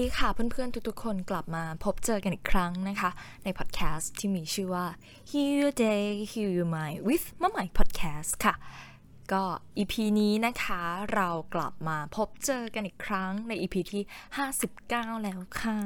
[0.00, 3.10] ดีค่ะเพื่อนๆ ทุกๆ คนกลับมาพบเจอกันอีกครั้งนะคะ
[3.44, 4.86] ในพอดแคสต์ที่มีชื่อว่า
[5.30, 8.54] Heal Your Day Heal Your Mind with มะไหม Podcast ค่ะ
[9.32, 9.42] ก็
[9.78, 10.80] EP นี้นะคะ
[11.14, 14.02] เรากลับมาพบเจอกันอีกครั้งใน EP ที่
[14.62, 15.78] 59 แล้วค่ะ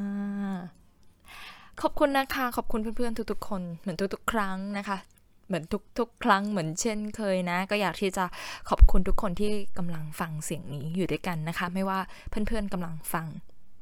[1.81, 4.99] ขอบคุณนะคะ ขอบคุณเพื่อนๆ ทุกๆ คนเหมือนทุกๆ ครั้งนะคะ
[5.47, 5.65] เหมือน
[5.99, 8.25] ทุกๆ ครั้งเหมือนเช่นเคยนะ ก็อยากที่จะ
[8.69, 13.29] ขอบคุณทุกคนที่กำลังฟังเสียงนี้อยู่ด้วยกันนะคะ ไม่ว่าเพื่อนๆกำลังฟัง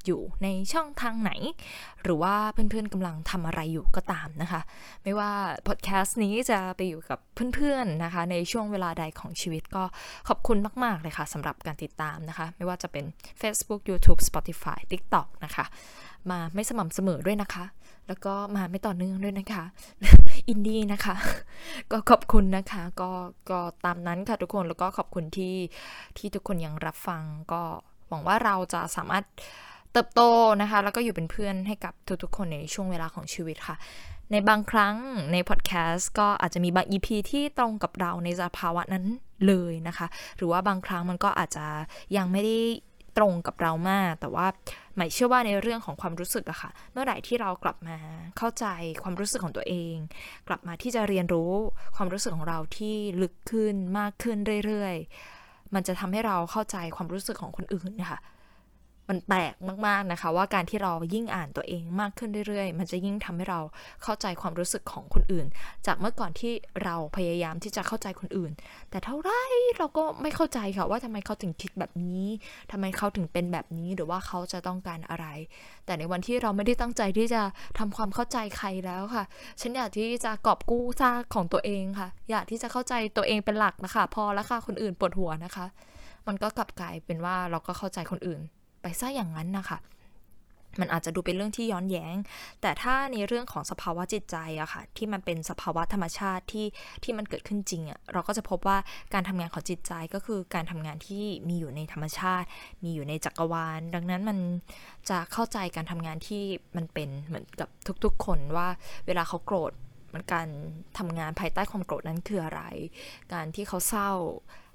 [0.05, 1.31] อยู่ในช่องทางไหน
[2.03, 4.61] หรือว่าเพื่อนๆกำลังทำอะไรอยู่ก็ตามนะคะ
[5.03, 5.31] ไม่ว่า
[5.67, 7.19] พอดแคสต์นี้จะไปอยู่กับ
[7.55, 9.83] เพื่อนๆนะคะ ในช่วงเวลาใดของชีวิตก็
[10.27, 13.05] ขอบคุณมากๆเลยค่ะสำหรับการติดตามนะคะ ไม่ว่าจะเป็น
[13.41, 15.65] Facebook YouTube Spotify TikTok นะคะ
[16.29, 17.65] มาไม่สม่ำเสมอด้วยนะคะ
[18.07, 19.63] แล้วก็มาไม่ต่อเนื่องด้วยนะคะ
[20.49, 21.15] อินดี้นะคะ
[21.91, 23.11] ก็ขอบคุณนะคะ ก็
[23.49, 25.55] ก็ตามนั้นค่ะทุกคนแล้วก็ขอบคุณที่
[26.17, 27.61] ที่ทุกคนยังรับฟังก็
[28.09, 29.23] หวังว่าเราจะสามารถ
[29.93, 30.21] เติบโต
[30.61, 33.75] นะคะ แล้วก็อยู่เป็นเพื่อนให้กับทุกๆ คนในช่วงเวลาของชีวิตค่ะ
[34.31, 34.95] ในบางครั้ง
[35.31, 39.05] ในพอดแคสต์ก็อาจจะมีบาง EP ที่ตรงกับเราในสภาวะนั้น
[39.47, 41.65] เลยนะคะ หรือว่าบางครั้งมันก็อาจจะ
[42.17, 42.57] ยังไม่ได้
[43.17, 44.47] ตรงกับเรามาก แต่ว่า
[44.95, 47.97] หมายเชื่อว่าในเรื่องของความรู้สึกอะค่ะ เมื่อไหร่ที่เรากลับมา
[48.37, 48.65] เข้าใจ
[49.03, 49.95] ความรู้สึกของตัวเอง
[50.47, 51.51] กลับมาที่จะเรียนรู้
[51.95, 58.19] ความรู้สึกของเราที่ลึกขึ้นมากขึ้นเรื่อยๆ มันจะทำให้เราเข้าใจความรู้สึกของคนอื่นนะคะ
[59.09, 59.53] มันแปลก
[59.87, 63.59] มากๆนะคะ ว่าการที่เรายิ่งอ่านตัวเองมากขึ้นเรื่อยๆ มันจะยิ่งทำให้เรา
[64.03, 65.45] เข้าใจความรู้สึกของคนอื่น
[65.85, 68.51] จากเมื่อก่อนที่เราพยายามที่จะเข้าใจคนอื่น
[68.89, 69.31] แต่เท่าไร
[69.77, 72.23] เราก็ไม่เข้าใจค่ะว่าทำไมเขาถึงคิดแบบนี้
[72.71, 75.25] ทำไมเขาถึงเป็นแบบนี้หรือว่าเขาจะต้องการอะไร
[75.85, 77.41] แต่ในวันที่เราไม่ได้ตั้งใจที่จะ
[77.79, 79.23] ทำความเข้าใจใครแล้วค่ะ
[79.61, 85.65] ฉันอยากที่จะกอบกู้ซากของตัวเองค่ะ อยากที่จะเข้าใจตัวเองเป็นหลักนะคะ พอแล้วค่ะคนอื่นปวดหัวนะคะ
[86.27, 88.41] มันก็กลับกลายเป็นว่าเราก็เข้าใจคนอื่น
[88.83, 89.79] ไปซะอย่างนั้นนะคะ
[90.81, 92.15] มันอาจจะดูเป็นเรื่องที่ย้อนแย้ง
[92.61, 96.67] แต่ถ้าในเรื่องของสภาวะจิตใจอะค่ะ ที่มันเป็นสภาวะธรรมชาติที่
[97.03, 98.77] ที่มันเกิดขึ้นจริงอะเราก็จะพบว่า
[99.13, 102.47] การทำงานของจิตใจก็คือการทำงานที่มีอยู่ในธรรมชาติ
[102.83, 104.37] มีอยู่ในจักรวาล ดังนั้นมัน
[105.09, 106.43] จะเข้าใจการทำงานที่
[106.75, 107.69] มันเป็นเหมือนกับ
[108.03, 108.67] ทุกๆ คนว่า
[109.07, 109.71] เวลาเขาโกรธ
[110.13, 110.47] มันการ
[110.97, 112.61] ทำงานภายใต้ความโกรธนั้นคืออะไร
[113.33, 114.11] การที่เขาเศร้า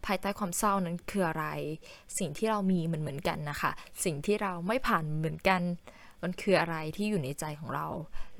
[0.06, 1.46] ภายใต้ความเศร้านั้นคืออะไร
[2.18, 3.70] สิ่งที่เรามีเหมือนเหมือนกันนะคะ
[4.04, 5.62] สิ่งที่เราไม่ผ่านเหมือนกัน
[6.22, 7.86] มันคืออะไรที่อยู่ในใจของเรา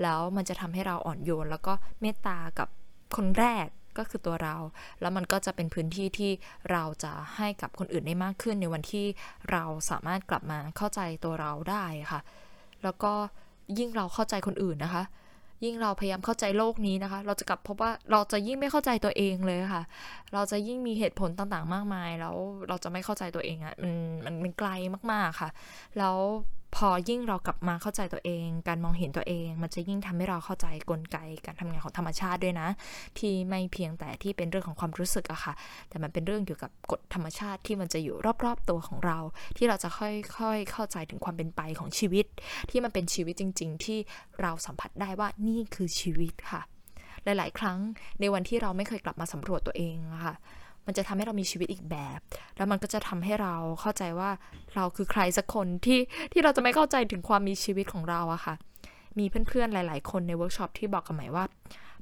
[0.03, 2.69] แล้วมันจะทำให้เราอ่อนโยน แล้วก็เมตตากับ
[3.17, 3.67] คนแรก
[3.99, 4.57] ก็คือตัวเรา
[5.01, 6.31] แล้วมันก็จะเป็นพื้นที่ที่
[6.71, 9.07] เราจะให้กับคนอื่นได้มากขึ้นในวันที่
[9.51, 12.21] เราสามารถกลับมาเข้าใจตัวเราได้ค่ะ
[12.83, 13.13] แล้วก็
[13.79, 15.05] ยิ่งเราเข้าใจคนอื่นนะคะ
[15.65, 19.83] ยิ่งเราพยายามเข้าใจโลกนี้นะคะ เราจะกลับพบว่าเราจะยิ่งไม่เข้าใจตัวเองเลยค่ะ
[20.33, 22.37] เราจะยิ่งมีเหตุผลต่างๆ มากมาย แล้ว
[22.69, 24.71] เราจะไม่เข้าใจตัวเองอะ่ะมันมันมันไกล
[25.13, 25.51] มากๆค่ะ
[25.99, 26.17] แล้ว
[26.77, 32.69] พอยิ่งเรากลับมาเข้าใจตัวเอง การมองเห็นตัวเอง มันจะยิ่งทำให้เราเข้าใจกลไกการทำงานของธรรมชาติด้วยนะ
[33.19, 35.55] ที่ไม่เพียงแต่ที่เป็นเรื่องของความรู้สึกอะค่ะ
[35.89, 39.19] แต่มันเป็นเรื่องเกี่ยวกับกฎธรรมชาติที่มันจะอยู่รอบๆตัวของเรา
[39.57, 42.27] ที่เราจะค่อยๆเข้าใจถึงความเป็นไปของชีวิต
[42.71, 43.99] ที่มันเป็นชีวิตจริง ๆ ที่
[44.41, 46.63] เราสัมผัสได้ว่านี่คือชีวิตค่ะ
[47.25, 47.79] หลาย ๆ ครั้ง
[48.21, 50.35] ในวันที่เราไม่เคยกลับมาสำรวจตัวเองอะค่ะ
[50.89, 52.19] มันจะทำให้เรามีชีวิตอีกแบบ
[52.57, 54.31] แล้วมันก็จะทำให้เราเข้าใจว่า
[54.75, 56.01] เราคือใครสักคนที่
[56.33, 58.55] ที่เราจะไม่เข้าใจถึงความมีชีวิตของเราอะค่ะ
[59.19, 61.45] มีเพื่อนๆหลาย ๆ คนในเวิร์กช็อปที่บอกกับใหม่ว่า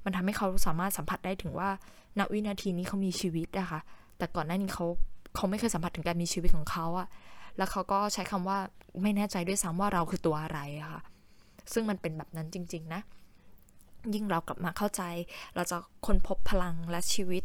[0.04, 1.68] มันทำให้เขาสามารถสัมผัสได้ถึงว่า
[2.18, 3.80] ณวินาทีนี้เขามีชีวิตอะคะ
[4.18, 4.86] แต่ก่อนหน้านี้เขา
[5.36, 7.08] เขาไม่เคยสัมผัสถึงการมีชีวิตของเขาอะ
[7.56, 8.58] แล้วเขาก็ใช้คำว่า
[9.02, 11.02] ไม่แน่ใจด้วยซ้ำว่าเราคือตัวอะไรอะค่ะ
[11.72, 13.00] ซึ่งมันเป็นแบบนั้นจริง ๆ นะ
[14.14, 15.02] ยิ่งเรากลับมาเข้าใจ
[15.54, 17.44] เราจะค้นพบพลังและชีวิต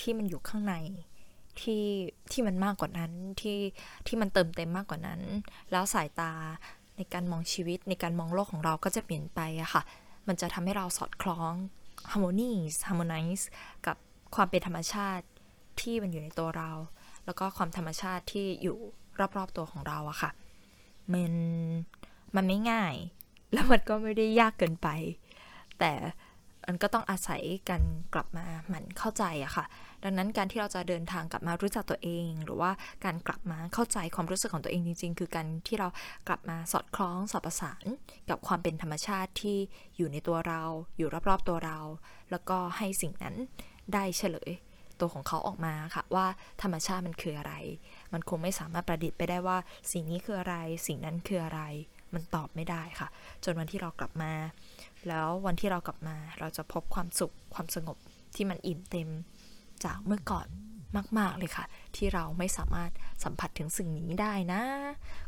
[0.00, 0.74] ที่มันอยู่ข้างใน
[1.60, 1.84] ที่
[2.32, 3.58] ที่มันมากกว่านั้นที่
[4.06, 5.20] ที่มันเติมเต็มมากกว่านั้น
[5.70, 6.32] แล้วสายตา
[6.96, 9.82] ในการมองชีวิตในการมองโลกของเราก็จะเปลี่ยนไปอะค่ะ
[10.28, 11.52] มันจะทำให้เราสอดคล้อง
[12.10, 13.44] harmonize harmonize
[13.86, 13.96] กับ
[14.34, 15.24] ความเป็นธรรมชาติ
[15.80, 16.70] ที่มันอยู่ในตัวเรา
[17.24, 18.78] แล้วก็ความธรรมชาติที่อยู่
[19.36, 20.30] รอบๆตัวของเราอะค่ะ
[21.12, 21.34] มัน
[22.36, 22.94] มันไม่ง่าย
[23.52, 24.88] แล้วมันก็ไม่ได้ยากเกินไป
[25.78, 25.92] แต่
[26.66, 27.80] มันก็ต้องอาศัยกัน
[28.14, 29.64] กลับมาหมั่นเข้าใจอะค่ะ
[30.04, 32.70] ดังนั้นการที่เราจะเดินทางกลับมารู้จักตัวเอง หรือว่า
[33.04, 35.88] การกลับมาเข้าใจความรู้สึกของตัวเองจริง ๆ คือการที่เรา
[36.28, 37.84] กลับมาสอดคล้องสอดประสาน
[38.30, 39.58] กับความเป็นธรรมชาติที่
[39.96, 40.62] อยู่ในตัวเรา
[40.96, 41.78] อยู่รอบๆตัวเรา
[42.30, 43.34] แล้วก็ให้สิ่งนั้น
[43.92, 44.50] ได้เฉลย
[45.00, 46.26] ตัวของเขาออกมาค่ะว่า
[46.62, 47.54] ธรรมชาติมันคืออะไร
[48.12, 49.58] มันคงไม่สามารถประดิษฐ์ไปได้ว่า
[49.92, 50.56] สิ่งนี้คืออะไร
[50.86, 51.60] สิ่งนั้นคืออะไร
[52.14, 53.08] มันตอบไม่ได้ค่ะ
[53.44, 54.32] จนวันที่เรากลับมา
[55.08, 57.96] แล้ววันที่เรากลับมา เราจะพบความสุขความสงบ
[58.36, 59.08] ที่มันอิ่มเต็ม
[59.84, 60.48] จากเมื่อก่อน
[61.18, 61.64] มาก ๆ เลยค่ะ
[61.96, 62.90] ที่เราไม่สามารถ
[63.24, 64.62] สัมผัสถึงสิ่งนี้ได้นะ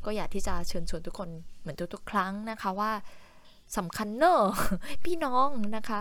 [0.04, 1.28] ก็อยากที่จะเชิญชวนทุกคน
[1.60, 2.92] เหมือนทุกๆ ครั้งนะคะว่า
[3.78, 4.42] สำคัญเนอะ
[5.04, 6.00] พี่น้องนะคะ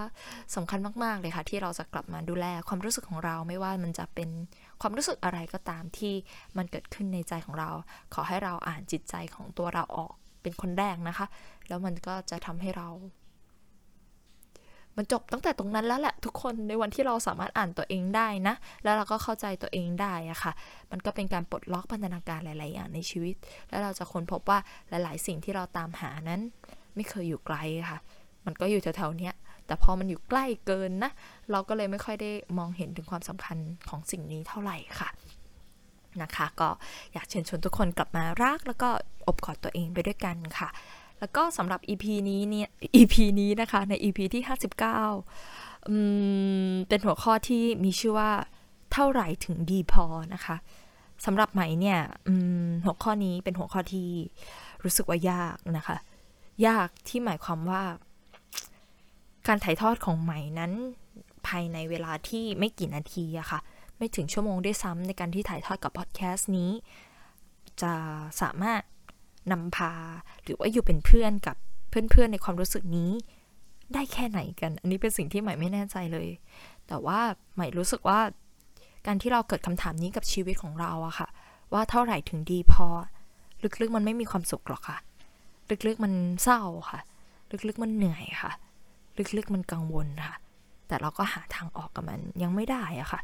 [0.55, 4.29] สำคัญมาก ๆ เลยค่ะ ที่เราจะกลับมาดูแลความรู้สึกของเราไม่ว่ามันจะเป็น
[4.81, 6.13] ความรู้สึกอะไรก็ตามที่
[6.57, 7.69] มันเกิดขึ้นในใจของเรา
[8.13, 11.27] ขอให้เราอ่านจิตใจของตัวเราออกเป็นคนแรกนะคะ
[11.67, 12.89] แล้วมันก็จะทำให้เรา
[14.97, 20.51] มันจบตั้งแต่ตรงนั้นแล้วแหละทุกคนในวันที่เราสามารถอ่านตัวเองได้นะ แล้วเราก็เข้าใจตัวเองได้อะค่ะ
[20.91, 23.35] มันก็เป็นการปลดล็อกพันธนาการหลาย ๆ อย่างในชีวิต
[23.69, 24.59] แล้วเราจะค้นพบว่า
[24.89, 26.41] หลาย ๆ สิ่งที่เราตามหานั้น
[26.95, 27.57] ไม่เคยอยู่ไกล
[27.89, 27.99] ค่ะ
[28.45, 29.31] มันก็อยู่แถวๆนี้
[29.65, 31.11] แต่พอมันอยู่ใกล้เกินนะ
[31.51, 33.57] เราก็เลยไม่ค่อยได้มองเห็นถึงความสำคัญ
[33.89, 35.09] ของสิ่งนี้เท่าไหร่ค่ะ
[36.21, 36.69] นะคะ ก็
[37.13, 38.89] อยากเชิญชวนทุกคนกลับมารัก แล้วก็
[39.27, 40.69] อบกอดตัวเองไปด้วยกันค่ะ
[41.19, 44.43] แล้วก็สำหรับ EP นี้เนี่ย EP นี้นะคะใน EP ที่
[45.13, 45.95] 59อื
[46.69, 48.31] มเป็นหัวข้อที่มีชื่อว่า
[48.93, 50.55] เท่าไหร่ถึงดีพอนะคะ
[51.25, 51.99] สำหรับไหมเนี่ย
[52.85, 54.09] หัวข้อนี้เป็นหัวข้อที่
[54.83, 55.97] รู้สึกว่ายากนะคะ
[56.67, 57.83] ยากที่หมายความว่า
[59.47, 60.71] การถ่ายทอดของใหมนั้น
[61.47, 63.59] ภายในเวลาที่ไม่กี่นาทีอะค่ะ
[63.97, 66.71] ไม่ถึงชั่วโมงด้วยซ้ำในการที่ถ่ายทอดกับพอดแคสต์นี้
[67.81, 67.93] จะ
[68.41, 68.81] สามารถ
[69.51, 69.93] นำพา
[70.43, 71.55] หรือว่าอยู่เป็นเพื่อนกับ
[71.89, 73.11] เพื่อนๆในความรู้สึกนี้
[73.93, 76.27] ได้แค่ไหนกัน อันนี้เป็นสิ่งที่ใหม่ไม่แน่ใจเลย
[76.87, 77.19] แต่ว่า
[77.55, 78.19] ใหม่รู้สึกว่า
[79.05, 81.27] การที่เราเกิดคำถามนี้กับชีวิตของเราอะค่ะ
[81.73, 82.87] ว่าเท่าไหร่ถึงดีพอ
[83.81, 84.97] ลึกๆมันไม่มีความสุขหรอกค่ะ
[85.87, 86.99] ลึกๆมันเศร้าค่ะ
[87.67, 88.51] ลึกๆมันเหนื่อยค่ะ
[89.37, 90.35] ลึกๆมันกังวลค่ะ
[90.87, 93.19] แต่เราก็หาทางออกกับมันยังไม่ได้อะค่ะ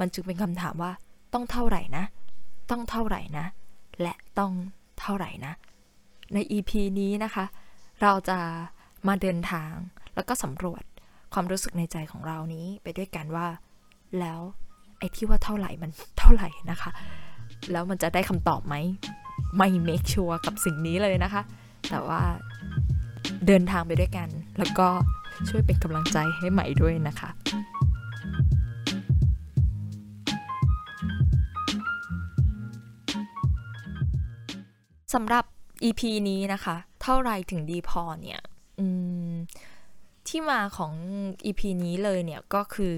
[0.00, 0.92] มันจึงเป็นคำถามว่า
[1.32, 2.04] ต้องเท่าไหร่นะ
[2.70, 3.46] ต้องเท่าไหร่นะ
[4.02, 4.52] และต้อง
[5.00, 5.52] เท่าไหร่นะ
[6.34, 7.44] ใน EP นี้นะคะ
[8.02, 8.38] เราจะ
[9.08, 9.72] มาเดินทาง
[10.14, 10.82] แล้วก็สำรวจ
[11.32, 13.46] ความรู้สึกในใจของเรานี้ไปด้วยกันว่า
[14.20, 14.40] แล้ว
[14.98, 16.90] ไอ้ที่ว่าเท่าไหร่มันเท่าไหร่นะคะ
[17.72, 18.74] แล้วมันจะได้คำตอบไหม
[19.56, 21.42] ไม่เมคชัวร์กับสิ่งนี้เลยนะคะ
[21.90, 22.22] แต่ว่า
[23.46, 24.28] เดินทางไปด้วยกัน
[24.58, 24.88] แล้วก็
[25.48, 27.30] ช่วยเป็นกำลังใจให้ใหม่ด้วยนะคะ
[35.12, 35.44] สำหรับ
[35.88, 38.40] EP นี้นะคะ เท่าไรถึงดีพอเนี่ย
[40.28, 40.92] ที่มาของ
[41.44, 42.96] EP นี้เลยเนี่ยก็คือ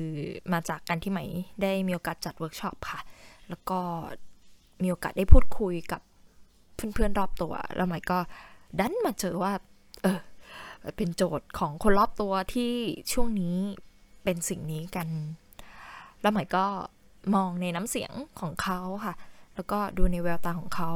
[0.52, 1.24] มาจากการที่ใหม่
[1.62, 3.00] ได้มีโอกาสจัดเวิร์กช็อปค่ะ
[3.48, 3.80] แล้วก็
[4.82, 6.00] มีโอกาสได้พูดคุยกับ
[6.74, 8.18] เพื่อนๆรอบตัว แล้วใหม่ก็
[8.78, 9.52] ดันมาเจอว่า
[10.02, 10.20] เออ
[10.96, 12.72] เป็นโจทย์ของคนรอบตัวที่
[13.12, 13.56] ช่วงนี้
[14.24, 15.08] เป็นสิ่งนี้กัน
[16.20, 16.64] แล้วใหม่ก็
[17.34, 19.14] มองในน้ำเสียงของเขาค่ะ
[19.54, 20.92] แล้วก็ดูในแววตาของเขา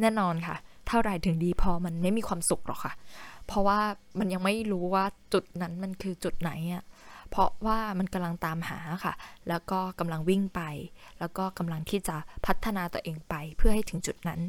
[0.00, 0.56] แน่นอนค่ะ
[0.88, 2.92] เท่าไรถึงดีพอมันไม่มีความสุขหรอกค่ะ
[3.46, 3.80] เพราะว่า
[4.18, 6.84] มันยังไม่รู้ว่าจุดนั้นมันคือจุดไหนอะ
[7.30, 9.14] เพราะว่ามันกำลังตามหาค่ะ
[9.48, 10.60] แล้วก็กำลังวิ่งไป
[11.18, 14.40] แล้วก็กำลังที่จะพัฒนาตัวเองไป เพื่อให้ถึงจุดนั้น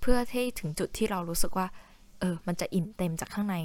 [0.00, 1.66] เพื่อให้ถึงจุดที่เรารู้สึกว่า
[2.20, 3.56] เออ มันจะอิ่มเต็มจากข้างใน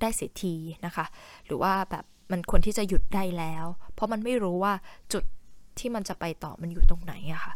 [0.00, 0.54] ได้เสียที
[0.86, 1.06] นะคะ
[1.46, 4.72] หรือว่าแบบมันควรที่จะหยุดได้แล้ว เพราะมันไม่รู้ว่า
[5.12, 5.24] จุด
[5.78, 7.54] ที่มันจะไปต่อมันอยู่ตรงไหนอะค่ะ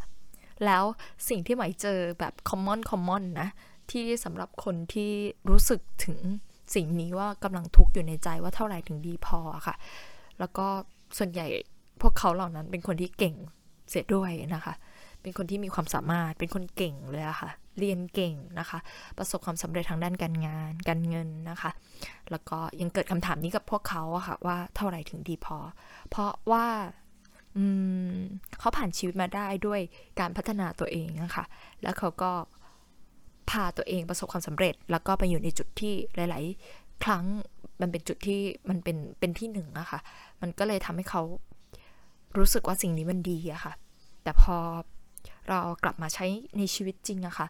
[0.65, 0.85] แล้ว
[1.29, 3.49] สิ่งที่หมายเจอแบบ common common นะ
[3.91, 5.13] ที่สำหรับคนที่
[5.51, 6.19] รู้สึกถึง
[6.75, 9.77] สิ่งนี้ว่ากำลังทุกข์อยู่ในใจว่าเท่าไหร่ถึงดีพอค่ะ
[10.39, 10.67] แล้วก็
[11.19, 11.47] ส่วนใหญ่
[12.03, 13.35] พวกเขาเหล่านั้นเป็นคนที่เก่ง
[13.89, 14.75] เสียด้วยนะคะ
[15.23, 18.79] เป็นคนที่มีความสามารถ เป็นคนเก่งเลยอะคะ่ะ เรียนเก่งนะคะ
[19.19, 21.71] ประสบความสำเร็จทางด้านการงาน การเงินนะคะ
[22.31, 25.59] แล้วก็ยังเกิดคำถามนี้กับพวกเขาอะค่ะว่าเท่าไหร่ถึงดีพอ
[26.11, 26.67] เพราะว่า
[28.59, 29.81] เขาผ่านชีวิตมาได้ด้วย
[30.21, 31.45] การพัฒนาตัวเองนะคะ
[31.83, 32.33] แล้วเขาก็
[33.51, 37.25] พาตัวเองประสบความสำเร็จ แล้วก็ไปอยู่ในจุดที่หลาย ๆ ครั้ง
[37.81, 40.01] มันเป็นจุดที่มันเป็นเป็นที่หนึ่งอะค่ะ
[40.41, 41.23] มันก็เลยทำให้เขา
[42.39, 43.73] รู้สึกว่าสิ่งนี้มันดีอะค่ะ
[44.23, 44.57] แต่พอ
[45.49, 46.27] เรากลับมาใช้
[46.59, 47.47] ในชีวิตจริงอะค่ะ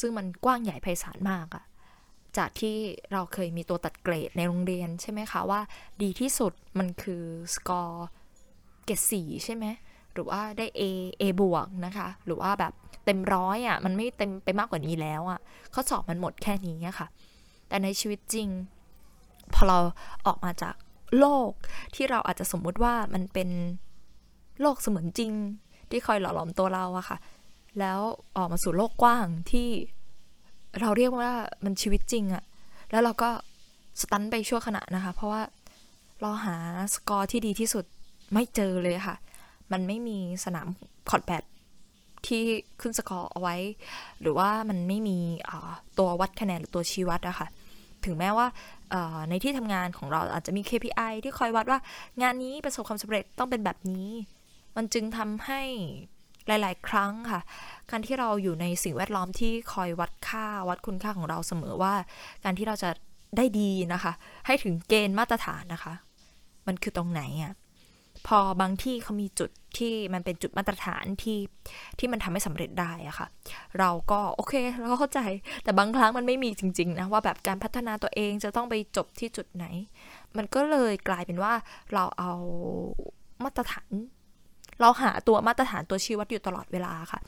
[0.00, 1.64] ซึ่งมันกว้างใหญ่ไพศาลมากอะ
[2.38, 2.76] จากที่
[3.12, 5.60] เราเคยมีตัวตัดเกรดในโรงเรียนใช่ไหมคะว่า
[6.02, 8.06] ดีที่สุดมันคือสกอร์
[8.90, 9.66] กรดสี่ใช่ไหม
[10.12, 10.82] หรือว่าได้ A
[11.20, 12.72] A บวกนะคะ หรือว่าแบบ
[13.04, 15.40] เต็มร้อยอะ่ะมันไม่เต็มไปมากกว่านี้แล้วอะ่ะ
[15.74, 17.06] ข้อสอบมันหมดแค่นี้ค่ะ
[17.68, 18.48] แต่ในชีวิตจริง
[19.54, 19.78] พอเรา
[20.26, 20.74] ออกมาจาก
[21.18, 21.50] โลก
[21.94, 23.48] ที่เราอาจจะสมมุติว่ามันเป็น
[24.60, 25.32] โลกเสมือนจริง
[25.90, 27.18] ที่คอยหล่อหลอมตัวเราอะค่ะ
[27.78, 28.00] แล้ว
[28.36, 29.68] ออกมาสู่โลกกว้างที่
[30.80, 31.30] เราเรียกว่า
[31.64, 32.44] มันชีวิตจริงอะ
[32.90, 33.30] แล้วเราก็
[34.00, 35.42] สตันไปชั่วขณะนะคะ เพราะว่า
[36.20, 36.56] เราหา
[36.94, 37.84] สกอร์ที่ดีที่สุด
[38.32, 39.16] ไม่เจอเลยค่ะ
[39.72, 40.68] มันไม่มีสนาม
[41.10, 41.44] คอร์ดแบด
[42.26, 42.42] ที่
[42.80, 43.56] ขึ้นสกอร์เอาไว้
[44.20, 45.18] หรือว่ามันไม่มี
[45.98, 47.48] ตัววัดคะแนนหรือตัวชี้วัดอะค่ะ
[48.04, 48.46] ถึงแม้ว่า
[49.28, 51.78] ในที่ทำงานของเราอาจจะมี KPI ที่คอยวัดว่า
[52.22, 54.08] งานนี้ประสบความสำเร็จต้องเป็นแบบนี้
[54.76, 55.62] มันจึงทำให้
[56.46, 57.40] หลาย ๆ ครั้งค่ะ
[57.90, 61.94] การที่เราอยู่ในสิ่งแวดล้อมที่คอยวัดค่าวัดคุณค่าของเราเสมอว่า
[62.44, 62.90] การที่เราจะ
[63.36, 64.12] ได้ดีนะคะ
[64.46, 65.94] ให้ถึงเกณฑ์มาตรฐานนะคะ
[66.66, 67.52] มันคือตรงไหนอะค่ะ
[68.26, 71.38] พอบางที่เขามีจุดที่มันเป็นจุดมาตรฐานที่
[71.98, 73.28] ที่มันทำให้สำเร็จได้อะค่ะ
[73.78, 75.20] เราก็โอเคเราก็เข้าใจ
[75.64, 79.64] แต่บางครั้งมันไม่มีจริง ๆ นะ ว่าแบบการพัฒนาตัวเองจะต้องไปจบที่จุดไหน
[80.36, 81.54] มันก็เลยกลายเป็นว่า
[81.92, 82.32] เราเอา
[83.44, 83.90] มาตรฐาน
[84.80, 87.20] เราหาตัวมาตรฐานตัวชี้วัดอยู่ตลอดเวลาค่ะ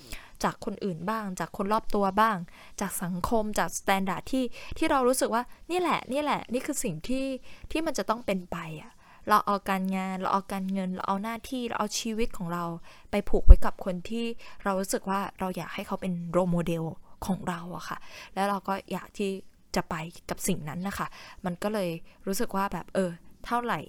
[0.44, 2.36] จากคนอื่นบ้าง จากคนรอบตัวบ้าง
[2.80, 4.44] จากสังคมจาก standard ที่
[4.78, 7.26] ที่เรารู้สึกว่านี่แหละนี่แหละ นี่คือสิ่งที่
[7.70, 8.91] ที่มันจะต้องเป็นไปอะ
[9.28, 12.64] เราเอาการงานเราเอาการเงิน เราเอาหน้าที่เราเอาชีวิตของเรา
[13.10, 14.24] ไปผูกไว้กับคนที่
[14.64, 16.84] เรารู้สึกว่าเราอยากให้เขาเป็นโรโมเดล
[17.26, 17.98] ของเราอะค่ะ
[18.34, 19.30] แล้วเราก็อยากที่
[19.76, 19.94] จะไป
[20.30, 21.06] กับสิ่งนั้นนะคะ
[21.44, 21.90] มันก็เลย
[22.26, 23.10] รู้สึกว่าแบบเออ
[23.46, 23.80] เท่าไหร่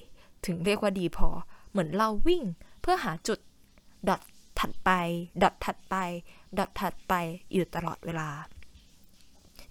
[0.45, 1.29] ถึงเรียกว่าดีพอ
[1.71, 2.43] เหมือนเราวิ่ง
[2.81, 3.39] เพื่อหาจุด
[4.09, 4.21] ดอท
[4.59, 4.89] ถัดไป
[5.43, 5.95] ดอทถัดไป
[6.57, 7.13] ดอทถัดไป
[7.53, 8.29] อยู่ตลอดเวลา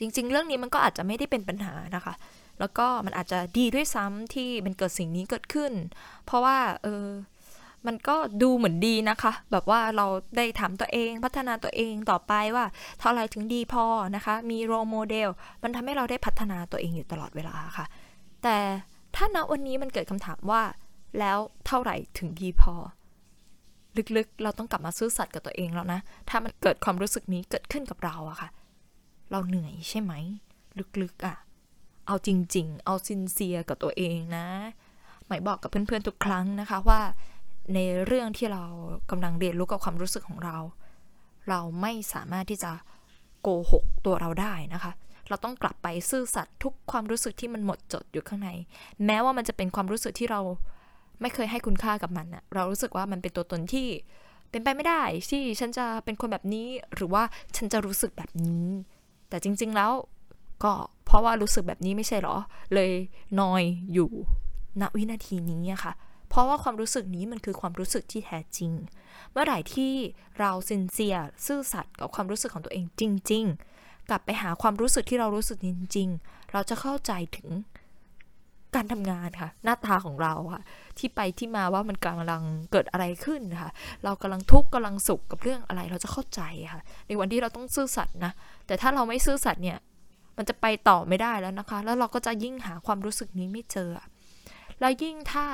[0.00, 2.14] จริง ๆ เรื่องนี้มันก็อาจจะไม่ได้เป็นปัญหานะคะ
[2.60, 5.72] แล้วก็มันอาจจะดีด้วยซ้ำที่มันเกิดสิ่งนี้เกิดขึ้น
[6.24, 7.06] เพราะว่าเออ
[7.86, 10.06] มันก็ดูเหมือนดีนะคะ แบบว่าเรา
[10.36, 12.64] ได้ทำตัวเองพัฒนาตัวเองต่อไปว่า
[13.00, 13.84] เท่าไรถึงดีพอ
[14.16, 15.28] นะคะ มีโรโมเดล
[15.62, 17.86] มันทำให้เราได้พัฒนาตัวเองอยู่ตลอดเวลาค่ะ
[18.42, 18.56] แต่
[19.16, 20.62] ถ้าณวันนี้มันเกิดคำถามว่า
[21.18, 22.74] แล้วเท่าไหร่ถึงดีพอ
[24.16, 28.48] ลึกๆ เราต้องกลับมาซื่อสัตย์กับตัวเองแล้วนะ ถ้ามันเกิดความรู้สึกนี้เกิดขึ้นกับเราอะค่ะ
[29.30, 30.12] เราเหนื่อยใช่ไหม
[31.02, 31.36] ลึกๆอะ
[32.12, 34.46] เอาจริง ๆ เอาซินเซียกับตัวเองนะ
[35.26, 37.00] หมายบอกกับเพื่อนๆทุกครั้งนะคะว่า
[37.74, 38.64] ในเรื่องที่เรา
[39.10, 40.56] กำลังเรียนรู้กับความรู้สึกของเรา
[41.48, 42.72] เราไม่สามารถที่จะ
[43.42, 44.92] โกหกตัวเราได้นะคะ
[45.28, 48.50] เราต้องกลับไปซื่อสัตย์ทุกความรู้สึกที่มันหมดจดอยู่ข้างใน
[49.06, 50.40] แม้ว่ามันจะเป็นความรู้สึกที่เรา
[51.20, 53.88] ไม่เคยให้คุณค่ากับมันอะเรารู้สึกว่ามันเป็นตัวตนที่
[54.50, 57.22] เป็นไปไม่ได้ที่ฉันจะเป็นคนแบบนี้หรือว่า
[57.56, 58.66] ฉันจะรู้สึกแบบนี้
[59.28, 59.90] แต่จริง ๆแล้ว
[60.64, 60.72] ก็
[61.04, 62.36] เพราะว่ารู้สึกแบบนี้ไม่ใช่หรอ
[62.74, 62.90] เลย
[63.40, 64.10] นอยอยู่
[64.80, 65.92] ณวินาทีนี้อะค่ะ
[66.28, 68.72] เพราะว่าความรู้สึกนี้มันคือความรู้สึกที่แท้จริง
[69.32, 69.92] เมื่อไหร่ที่
[70.38, 71.16] เราซินเซีย
[71.46, 73.02] ซื่อสัตย์กับความรู้สึกของตัวเองจ
[73.32, 73.44] ริง
[73.76, 77.48] ๆ กลับไปหาความรู้สึกที่เรารู้สึกจริง ๆ เราจะเข้าใจถึง
[78.74, 80.62] การทำงานค่ะ หน้าตาของเราค่ะ
[80.98, 82.42] ที่ไปที่มาว่ามันกำลัง
[82.72, 83.70] เกิดอะไรขึ้นค่ะ
[84.04, 86.40] เรากำลังทุกข์กำลังสุขกับเรื่องอะไรเราจะเข้าใจ
[86.72, 88.32] ค่ะ ในวันที่เราต้องซื่อสัตย์นะ
[88.66, 89.78] แต่ถ้าเราไม่ซื่อสัตย์เนี่ย
[90.36, 93.90] มันจะไปต่อไม่ได้แล้วนะคะ แล้วเราก็จะยิ่งหาความรู้สึกนี้ไม่เจอ
[94.80, 95.46] แล้วยิ่งถ้า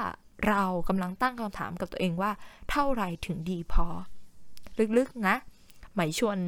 [0.49, 2.31] เรากำลังตั้งคำถามกับตัวเองว่า
[2.71, 3.87] เท่าไรถึงดีพอ
[4.99, 5.37] ลึกๆนะ
[5.95, 6.39] หมายชวน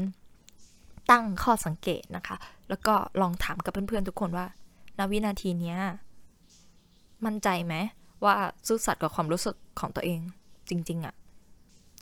[1.10, 2.36] ตั้งข้อสังเกตนะคะ
[2.68, 4.46] แล้วก็ลองถามกับเพื่อนๆทุกคนว่า
[4.98, 5.76] ณวินาทีนี้
[7.24, 7.74] มั่นใจไหม
[8.24, 8.34] ว่า
[8.66, 10.20] ซื่อสัตย์กับความรู้สึกของตัวเอง
[10.68, 11.14] จริง ๆอะ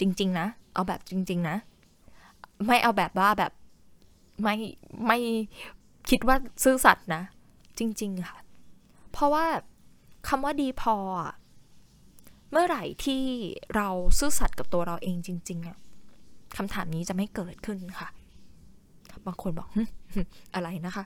[0.00, 1.56] จริง ๆ นะ เอาแบบจริง ๆ นะ
[2.66, 3.52] ไม่เอาแบบว่าแบบ
[4.42, 4.56] ไม่
[5.06, 5.18] ไม่
[6.10, 7.22] คิดว่าซื่อสัตย์นะ
[7.78, 8.38] จริง ๆ ค่ะ
[9.12, 9.46] เพราะว่า
[10.28, 10.96] คำว่าดีพอ
[12.50, 13.22] เมื่อไหร่ที่
[13.76, 13.88] เรา
[14.18, 15.78] ซื่อสัตย์กับตัวเราเองจริง ๆอะ
[16.56, 18.08] คำถามนี้จะไม่เกิดขึ้นค่ะ
[19.26, 19.68] บางคนบอก
[20.54, 21.04] อะไรนะคะ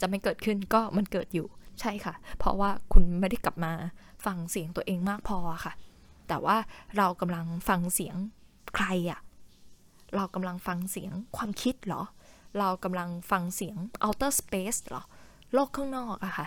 [0.00, 1.46] จะไม่เกิดขึ้นก็มันเกิดอยู่
[1.80, 3.72] ใช่ค่ะ เพราะว่าคุณไม่ได้กลับมา
[4.24, 5.72] ฟังเสียงตัวเองมากพอค่ะ
[6.28, 6.56] แต่ว่า
[6.96, 8.16] เรากำลังฟังเสียง
[8.74, 9.20] ใครอะ
[10.16, 12.02] เรากำลังฟังเสียงความคิดเหรอ
[12.58, 15.02] เรากำลังฟังเสียง outer space หรอ
[15.54, 16.46] โลกข้างนอกอะค่ะ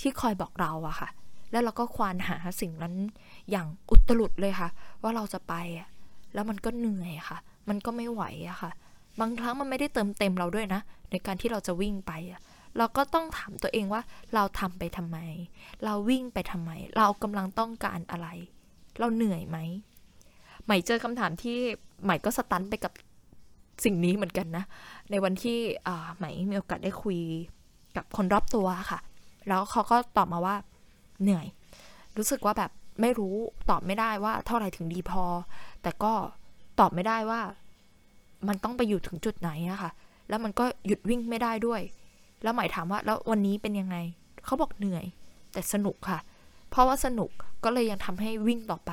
[0.00, 1.08] ที่คอยบอกเราอะค่ะ
[1.50, 2.94] แล้วเราก็ควานหาสิ่งนั้น
[3.50, 4.68] อย่างอุตลุดเลยค่ะ
[5.02, 5.88] ว่าเราจะไปอะ
[6.34, 8.70] แล้วมันก็เหนื่อยค่ะ มันก็ไม่ไหวอะค่ะ
[9.20, 12.40] บางครั้งมันไม่ได้เติมเต็มเราด้วยนะ ในการที่เราจะวิ่งไปอะ
[12.78, 14.02] เราก็ต้องถามตัวเองว่า
[14.34, 15.18] เราทำไปทำไม
[15.84, 18.28] เราวิ่งไปทำไม เรากำลังต้องการอะไร
[18.98, 19.58] เราเหนื่อยไหม
[20.64, 21.56] ใหม่เจอคำถามที่
[22.04, 22.92] ใหม่ก็สตันไปกับ
[23.84, 24.64] สิ่งนี้เหมือนกันนะ
[25.10, 25.58] ในวันที่
[26.16, 27.18] ไหมมีโอกาสได้คุย
[27.96, 29.00] กับคนรอบตัวค่ะ
[29.48, 30.56] แล้วเขาก็ตอบมาว่า
[31.22, 31.46] เหนื่อย
[32.16, 33.34] รู้สึกว่าแบบไม่รู้
[33.70, 35.24] ตอบไม่ได้ว่าเท่าไหร่ถึงดีพอ
[35.82, 36.12] แต่ก็
[36.80, 37.40] ตอบไม่ได้ว่า
[38.48, 39.90] มันต้องไปอยู่ถึงจุดไหนอะค่ะ
[40.28, 41.80] แล้วมันก็หยุดวิ่งไม่ได้ด้วย
[42.42, 43.96] แล้วหมายถามว่า แล้ววันนี้เป็นยังไง
[44.44, 45.04] เขาบอกเหนื่อย
[45.52, 46.20] แต่สนุกค่ะ
[46.70, 47.30] เพราะว่าสนุก
[47.64, 48.90] ก็เลยยังทำให้วิ่งต่อไป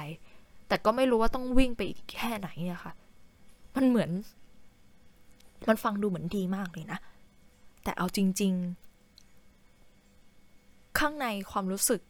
[0.67, 2.93] แต่ก็ไม่รู้ว่าต้องวิ่งไปอีกแค่ไหนอะค่ะ
[3.75, 4.09] มันเหมือน
[5.69, 6.99] มันฟังดูเหมือนดีมากเลยนะ
[7.83, 8.53] แต่เอาจริง
[10.15, 12.01] ๆ ข้างในความรู้สึก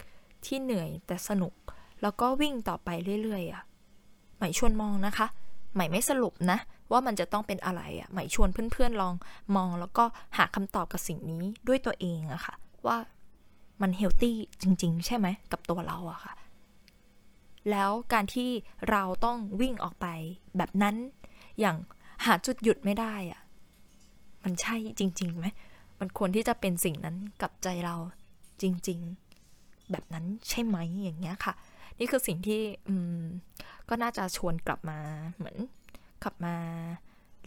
[0.46, 1.54] ที่เหนื่อยแต่สนุก
[2.02, 2.90] แล้วก็วิ่งต่อไป
[3.24, 3.64] เรื่อยๆอะ
[4.40, 5.28] หมายชวนมองนะคะ
[5.76, 6.58] หมายไม่สรุปนะ
[6.92, 9.14] ว่ามันจะต้องเป็นอะไรอะหมายชวนเพื่อนๆลอง
[9.56, 10.04] มองแล้วก็
[10.38, 12.56] หาคำตอบกับสิ่งนี้ด้วยตัวเองอะค่ะ
[12.88, 12.98] ว่า
[13.82, 16.34] มันเฮลตี้จริง ๆ ใช่ไหมกับตัวเราอะค่ะ
[17.72, 18.50] แล้วการที่
[18.90, 20.08] เราต้องวิ่งออกไป
[20.58, 20.96] แบบนั้น
[21.60, 21.78] อย่าง
[22.26, 23.42] หาจุดหยุดไม่ได้อะ
[24.44, 25.46] มันใช่จริงๆไหม
[26.00, 27.96] มันควรที่จะเป็นสิ่งนั้นกับใจเรา
[28.62, 29.00] จริง
[29.46, 31.54] ๆ แบบนั้นใช่ไหมอย่างเงี้ยค่ะ
[32.00, 33.22] นี่คือสิ่งที่อืม
[33.90, 35.00] ก็น่าจะชวนกลับมา
[35.36, 35.58] เหมือน
[36.24, 36.56] กลับมา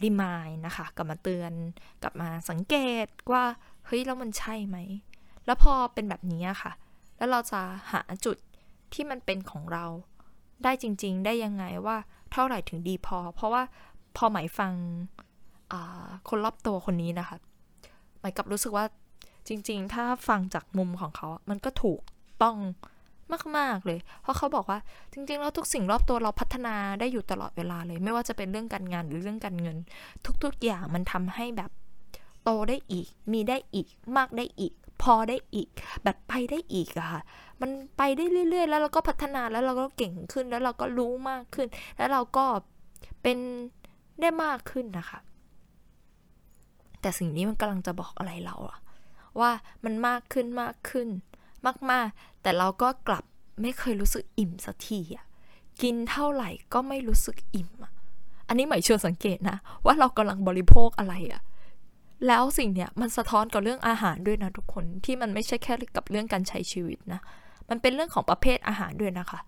[0.03, 1.51] รีมายนะคะ กลับมาเตือน
[2.03, 2.75] กลับมาสังเก
[3.05, 3.43] ตว่า
[3.85, 4.77] เฮ้ยแล้วมันใช่ไหม
[5.45, 6.71] แล้วพอเป็นแบบนี้ค่ะ
[7.17, 7.61] แล้วเราจะ
[7.91, 8.37] หาจุด
[8.93, 9.85] ที่มันเป็นของเรา
[10.63, 11.97] ได้จริง ๆ ได้ยังไงว่า
[12.31, 13.63] เท่าไหร่ถึงดีพอ เพราะว่า
[14.17, 14.73] พอหมายฟัง
[16.29, 17.37] คนรอบตัวคนนี้นะคะ
[18.19, 18.85] หมายกับรู้สึกว่า
[19.47, 21.99] จริง ๆ ถ้าฟังจากมุมของเขา มันก็ถูก
[22.43, 22.57] ต้อง
[23.57, 24.79] มาก ๆ เลย เพราะเขาบอกว่า
[25.13, 29.77] จริง ๆ แล้วทุกสิ่งรอบตัวเราพัฒนาได้อยู่ตลอดเวลาเลย ไม่ว่าจะเป็นเรื่องการงานหรือเรื่องการเงิน
[30.43, 31.71] ทุก ๆ อย่างมันทำให้แบบ
[32.43, 35.69] โตได้อีก มีได้อีก มากได้อีก พอได้อีก
[36.03, 37.21] แบบไปได้อีกอะค่ะ
[37.61, 42.45] มันไปได้เรื่อย ๆ แล้วเราก็พัฒนาแล้วเราก็เก่งขึ้นแล้วเราก็รู้มากขึ้น แล้วเราก็
[43.21, 43.37] เป็น
[44.21, 45.19] ได้มากขึ้นนะคะ
[47.07, 48.77] แต่สิ่งนี้มันกำลังจะบอกอะไรเราอะ
[49.39, 49.51] ว่า
[49.85, 51.07] มันมากขึ้นมากขึ้น
[51.91, 53.23] มากๆ แต่เราก็กลับ
[53.61, 55.25] ไม่เคยรู้สึกอิ่มสักทีอะ
[55.81, 57.91] กินเท่าไหร่ก็ไม่รู้สึกอิ่มอะ
[58.47, 61.41] อันนี้หมายชวนสังเกตนะ ว่าเรากำลังบริโภคอะไรอะ
[62.27, 67.21] แล้วสิ่งเนี้ยมันสะท้อนกับเรื่องอาหารด้วยนะทุกคนที่มันไม่ใช่แค่กับเรื่องการใช้ชีวิตนะ
[67.69, 69.39] มันเป็นเรื่องของประเภทอาหารด้วยนะคะ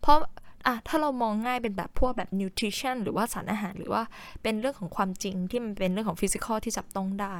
[0.00, 0.18] เพราะ
[0.66, 4.02] อะถ้าเรามองง่ายเป็นแบบพวกแบบ nutrition หรือว่าสารอาหารหรือว่า
[4.42, 7.36] เป็นเรื่องของความจริงที่มันเป็นเรื่องของฟิสิกอลที่จับต้องได้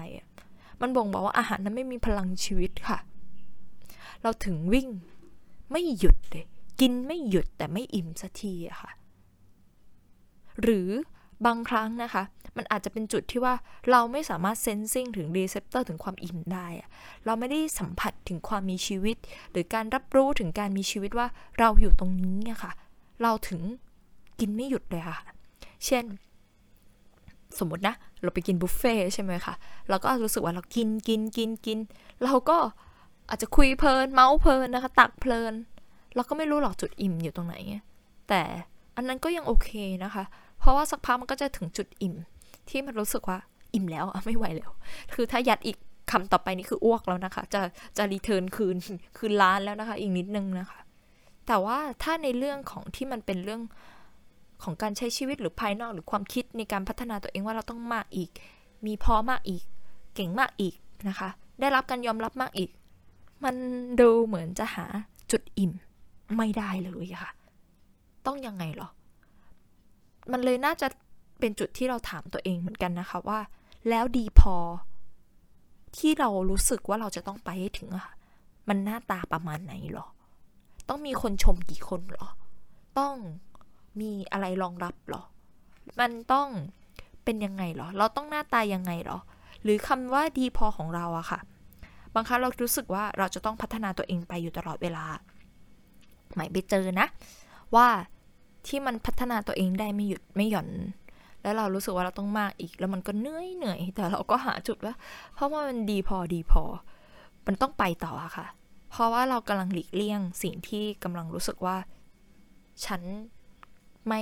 [0.81, 2.99] มันบ่งบอกว่าอาหารนั้นไม่มีพลังชีวิตค่ะ
[4.23, 4.89] เราถึงวิ่ง
[5.71, 6.45] ไม่หยุดเลย
[6.81, 8.91] กินไม่หยุดแต่ไม่อิ่มสักทีอะค่ะ
[10.63, 10.89] หรือ
[11.47, 12.23] บางครั้งนะคะ
[12.57, 13.55] มันอาจจะเป็นจุดที่ว่า
[13.91, 16.89] เราไม่สามารถ sensing ถึง receptor ถึงความอิ่มได้อะ
[17.25, 19.17] เราไม่ได้สัมผัสถึงความมีชีวิต
[19.51, 21.27] หรือการรับรู้ถึงการมีชีวิตว่า
[21.59, 22.73] เราอยู่ตรงนี้อะค่ะ
[23.23, 23.61] เราถึง
[24.41, 25.19] กินไม่หยุดเลยค่ะ
[25.87, 26.05] เช่น
[27.59, 29.55] สมมตินะ เราไปกินบุฟเฟ่ใช่ไหมคะ
[29.89, 31.79] เราก็รู้สึกว่าเรากินกินกินกิน
[32.25, 32.57] เราก็
[33.29, 35.55] อาจจะคุยเพลิน เมาส์เพลินนะคะ ตักเพลิน
[36.15, 37.57] เราก็ไม่รู้หรอกจุดอิ่มอยู่ตรงไหน
[38.29, 38.43] แต่
[38.97, 39.71] อันนั้นก็ยังโอเค
[40.05, 40.25] นะคะ
[40.59, 42.15] เพราะว่าสักพักมันก็จะถึงจุดอิ่ม
[42.69, 43.39] ที่มันรู้สึกว่า
[43.75, 44.71] อิ่มแล้วไม่ไหวแล้ว
[45.15, 45.77] คือถ้ายัดอีก
[46.11, 47.61] คำต่อไปนี่คืออ้วกแล้วนะคะ จะ
[47.97, 48.77] จะรีเทิร์นคืน
[49.17, 50.79] คืนล้านแล้วนะคะ อีกนิดนึงนะคะ
[51.47, 53.63] แต่ว่าถ้าในเรื่องของที่มันเป็นเรื่อง
[54.63, 58.31] ของการใช้ชีวิตหรือภายนอกหรือความคิดในการพัฒนาตัวเองว่าเราต้องมากอีก
[58.87, 59.63] มีพอมากอีก
[60.15, 60.75] เก่งมากอีก
[61.09, 61.29] นะคะ
[61.61, 62.71] ได้รับการยอมรับมากอีก
[63.45, 63.55] มัน
[64.01, 64.87] ดูเหมือนจะหา
[65.31, 65.73] จุดอิ่ม
[66.37, 67.31] ไม่ได้เลยค่ะ
[68.27, 68.89] ต้องยังไงหรอ
[70.33, 70.87] มันเลยน่าจะ
[71.41, 73.41] เป็นจุดที่เราถามตัวเองเหมือนกันนะคะว่า
[73.89, 74.57] แล้วดีพอ
[75.97, 78.07] ที่เรารู้สึกว่าเราจะต้องไปให้ถึงอะ
[78.69, 80.07] มันหน้าตาประมาณไหนหรอ
[80.89, 82.27] ต้องมีคนชมกี่คนหรอ
[82.99, 83.15] ต้อง
[84.01, 85.23] มีอะไรรองรับหรอ
[86.01, 86.49] มันต้อง
[87.25, 89.19] เป็นยังไงหรอ เราต้องหน้าตายังไงหรอ
[89.63, 91.41] หรือคำว่าดีพอของเราอะค่ะ
[92.15, 95.05] บางครั้งเรารู้สึกว่าเราจะต้องพัฒนาตัวเองไปอยู่ตลอดเวลา
[96.35, 97.07] หมายไปเจอนะ
[97.75, 97.89] ว่า
[98.67, 100.69] ที่มันพัฒนาตัวเองได้ไม่หยุดไม่หย่อน
[101.43, 104.95] แล้วเรารู้สึกว่าเราต้องมากอีก แล้วมันก็เหนื่อยเหนื่อยแต่เราก็หาจุดว่า
[105.35, 106.63] เพราะว่ามันดีพอดีพอ
[107.47, 108.47] มันต้องไปต่อค่ะ
[108.97, 111.77] เพราะว่าเรากำลังหลีกเลี่ยงสิ่งที่กำลังรู้สึกว่า
[112.85, 113.03] ฉัน
[114.09, 114.21] ไม่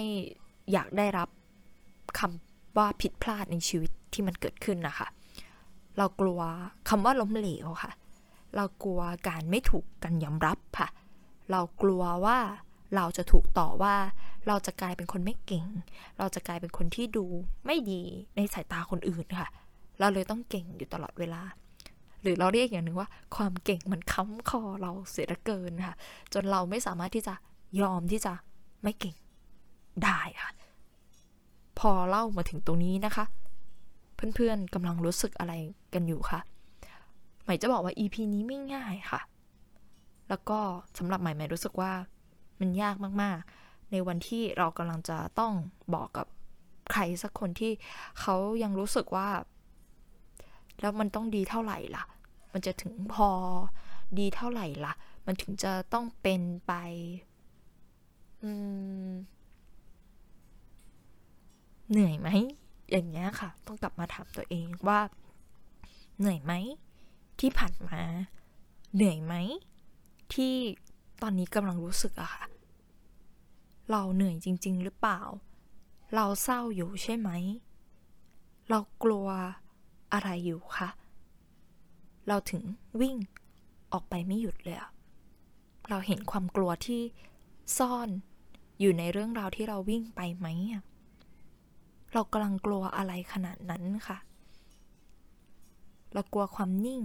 [0.72, 1.28] อยากได้รับ
[2.18, 5.08] คำว่าผิดพลาดในชีวิตที่มันเกิดขึ้นนะคะ
[5.98, 6.40] เรากลัว
[6.88, 7.92] คำว่าล้มเหลวค่ะ
[8.56, 10.88] เรากลัวการไม่ถูกกันยอมรับค่ะ
[11.50, 12.38] เรากลัวว่า
[12.96, 13.94] เราจะถูกต่อว่า
[14.46, 15.66] เราจะกลายเป็นคนไม่เก่ง
[16.18, 17.24] เราจะกลายเป็นคนที่ดู
[17.66, 18.02] ไม่ดี
[18.36, 19.48] ในสายตาคนอื่นค่ะ
[20.00, 21.42] เราเลยต้องเก่งอยู่ตลอดเวลา
[22.22, 25.94] หรือเราเรียกอย่างหนึ่งว่า ความเก่งมันค้ำคอเราเสียเกินค่ะ
[26.34, 27.34] จนเราไม่สามารถที่จะ
[27.80, 28.32] ยอมที่จะ
[28.82, 29.16] ไม่เก่ง
[30.04, 30.50] ได้ค่ะ
[31.78, 33.24] พอเล่ามาถึงตรงนี้นะคะ
[34.34, 35.54] เพื่อนๆกำลังรู้สึกอะไร
[35.94, 36.40] กันอยู่คะ
[37.44, 39.20] หมายจะบอกว่า EP นี้ไม่ง่ายค่ะ
[40.28, 40.58] แล้วก็
[40.98, 41.92] สำหรับใหม่ใหม่รู้สึกว่า
[42.60, 45.52] มันยากมากๆ ในวันที่เรากำลังจะต้อง
[45.94, 46.26] บอกกับ
[46.92, 47.72] ใครสักคนที่
[48.20, 49.28] เขายังรู้สึกว่า
[50.82, 52.04] แล้วมันต้องดีเท่าไหร่ล่ะ
[52.52, 53.28] มันจะถึงพอ
[54.18, 54.94] ดีเท่าไหร่ล่ะ
[55.26, 56.72] มันถึงจะต้องเป็นไป
[61.90, 62.28] เหนื่อยไหม
[62.90, 65.00] อย่างเงี้ยค่ะ ต้องกลับมาถามตัวเองว่า
[66.18, 66.52] เหนื่อยไหม
[67.40, 68.00] ที่ผ่านมา
[68.94, 69.34] เหนื่อยไหม
[70.32, 70.52] ที่
[71.22, 72.44] ตอนนี้กำลังรู้สึกอะค่ะ
[73.90, 75.20] เราเหนื่อยจริง ๆ หรือเปล่า
[76.14, 77.30] เราเศร้าอยู่ใช่ไหม
[78.70, 79.28] เรากลัว
[80.12, 80.88] อะไรอยู่คะ
[82.28, 82.62] เราถึง
[83.00, 83.16] วิ่ง
[83.92, 84.76] ออกไปไม่หยุดเลย
[85.88, 87.00] เราเห็นความกลัวที่
[87.78, 88.08] ซ่อน
[88.80, 90.46] อยู่ในเรื่องราวที่เราวิ่งไปไหม
[92.12, 94.18] เรากำลังกลัวอะไรขนาดนั้นค่ะ
[96.12, 97.02] เรากลัวความนิ่ง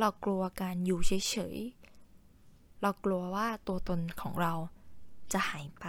[0.00, 4.52] เรากลัวการอยู่เฉยๆ เรากลัวว่าตัวตนของเรา
[5.32, 5.86] จะหายไป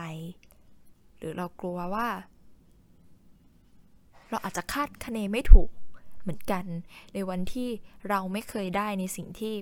[1.18, 2.08] หรือเรากลัวว่า
[4.30, 5.70] เราอาจจะคาดคะเนไม่ถูก
[6.24, 6.66] เหมือนกัน
[7.14, 7.70] ในวันที่
[8.10, 9.56] เราไม่เคยได้ในสิ่งที่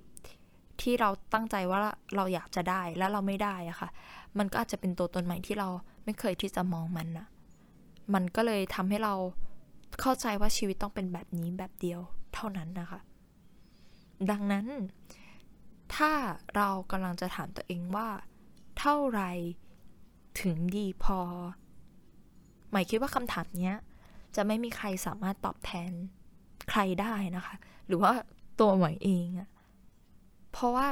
[0.81, 1.79] ที่เราตั้งใจว่า
[2.15, 3.89] เราอยากจะได้แล้วเราไม่ได้อะค่ะ
[4.37, 5.69] มันก็อาจจะเป็นตัวตนใหม่ที่เรา
[6.05, 7.27] ไม่เคยที่จะมองมันนะ
[8.13, 9.13] มันก็เลยทำให้เรา
[10.01, 11.99] เข้าใจว่าชีวิตต้องเป็นแบบนี้แบบเดียว
[12.33, 12.99] เท่านั้นนะคะ
[14.29, 14.67] ดังนั้น
[15.95, 16.11] ถ้า
[16.55, 18.07] เรากำลังจะถามตัวเองว่า
[18.79, 19.21] เท่าไร
[20.41, 21.19] ถึงดีพอ
[22.71, 23.73] หมายคิดว่าคำถามนี้
[24.35, 25.91] จะไม่มีใครสามารถตอบแทน
[26.71, 27.55] ใครได้นะคะ
[27.87, 28.11] หรือว่า
[28.59, 29.49] ตัวหมายเองอะ
[30.51, 30.87] เพราะว่า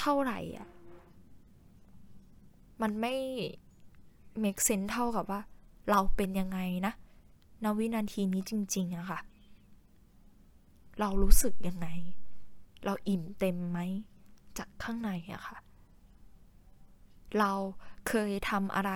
[0.00, 0.68] เท่าไหร่อะ
[2.82, 3.14] มันไม่
[4.42, 5.40] make sense เท่ากับว่า
[5.90, 6.92] เราเป็นยังไงนะ
[7.64, 9.20] ณวินาทีนี้จริง ๆอะค่ะ
[11.00, 11.88] เรารู้สึกยังไง
[12.84, 13.78] เราอิ่มเต็มไหม
[14.58, 15.56] จากข้างในอะค่ะ
[17.38, 17.52] เรา
[18.08, 18.92] เคยทำอะไร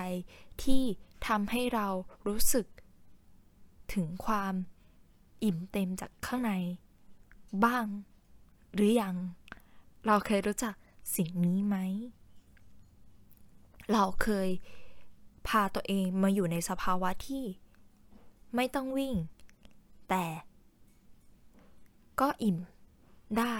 [0.63, 0.83] ที่
[1.29, 1.87] ทำให้เรา
[2.29, 2.67] รู้สึก
[3.95, 4.55] ถึงความ
[5.45, 6.53] อิ่มเต็มจากข้างใน
[7.65, 7.87] บ้าง
[8.75, 9.17] หรือยัง
[10.07, 10.75] เราเคยรู้จัก
[11.17, 11.77] สิ่งนี้ไหม
[13.93, 14.49] เราเคย
[15.49, 17.45] พาตัวเองมาอยู่ในสภาวะที่
[18.55, 19.15] ไม่ต้องวิ่ง
[20.09, 20.25] แต่
[22.21, 22.59] ก็อิ่ม
[23.39, 23.59] ได้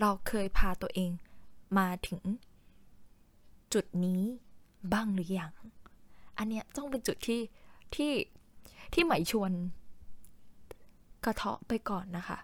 [0.00, 1.10] เราเคยพาตัวเอง
[1.78, 2.20] มาถึง
[3.72, 4.22] จุดนี้
[4.92, 5.52] บ้างหรือยัง
[6.38, 7.40] อันเนี้ยต้องเป็นจุดที่
[7.94, 8.12] ที่
[8.92, 9.52] ที่หมายชวน
[11.24, 12.38] กระเทาะไปก่อนนะคะ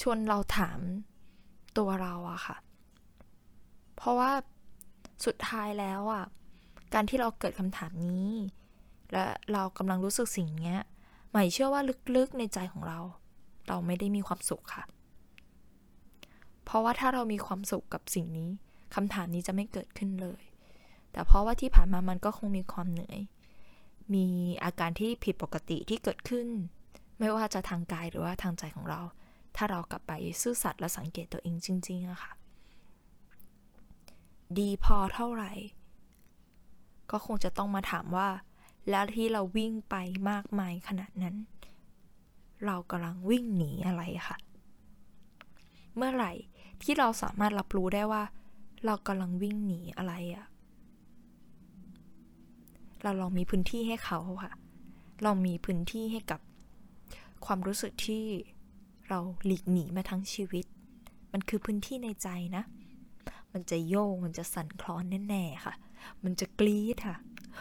[0.00, 0.78] ชวนเราถาม
[1.78, 2.56] ตัวเราอะค่ะ
[3.96, 4.30] เพราะว่า
[5.26, 6.24] สุดท้ายแล้วอะ
[6.94, 8.30] การที่เราเกิดคำถามนี้
[9.12, 10.74] และเรากำลังรู้สึกสิ่งนี้
[11.30, 11.82] หมายเชื่อว่า
[12.16, 12.98] ลึกๆในใจของเรา
[13.68, 14.84] เราไม่ได้มีความสุขค่ะ
[16.64, 18.50] เพราะว่าถ้าเรามีความสุขกับสิ่งนี้
[18.94, 20.42] คำถามนี้จะไม่เกิดขึ้นเลย
[21.12, 23.18] แต่เพราะว่าที่ผ่านมามันก็คงมีความเหนื่อย
[24.14, 24.26] มี
[24.64, 26.48] อาการที่ผิดปกติที่เกิดขึ้น
[27.18, 29.00] ไม่ว่าจะทางกายหรือว่าทางใจของเรา
[29.56, 32.32] ถ้าเรากลับไปซื่อสัตย์และสังเกตตัวเองจริงๆอะค่ะ
[34.58, 35.52] ดีพอเท่าไหร่
[37.10, 38.28] ก็คงจะต้องมาถามว่า
[38.90, 39.94] แล้วที่เราวิ่งไป
[40.30, 41.36] มากมายขนาดนั้น
[42.66, 44.36] เรากำลังวิ่งหนีอะไรค่ะ
[45.96, 46.32] เมื่อไหร่
[46.82, 48.22] ที่เราสามารถรับรู้ได้ว่า
[48.84, 50.46] เรากำลังวิ่งหนีอะไรอะ
[53.02, 54.52] เราลองมีพื้นที่ให้เขาค่ะ
[55.22, 56.40] เรามีพื้นที่ให้กับ
[57.44, 58.24] ความรู้สึกที่
[59.08, 60.66] เราหลีกหนีมาทั้งชีวิต
[61.32, 62.64] มันคือพื้นที่ในใจนะ
[63.52, 65.74] มันจะโยก มันจะสั่นคลอนแน่ๆค่ะ
[66.24, 67.16] มันจะกรี๊ดค่ะ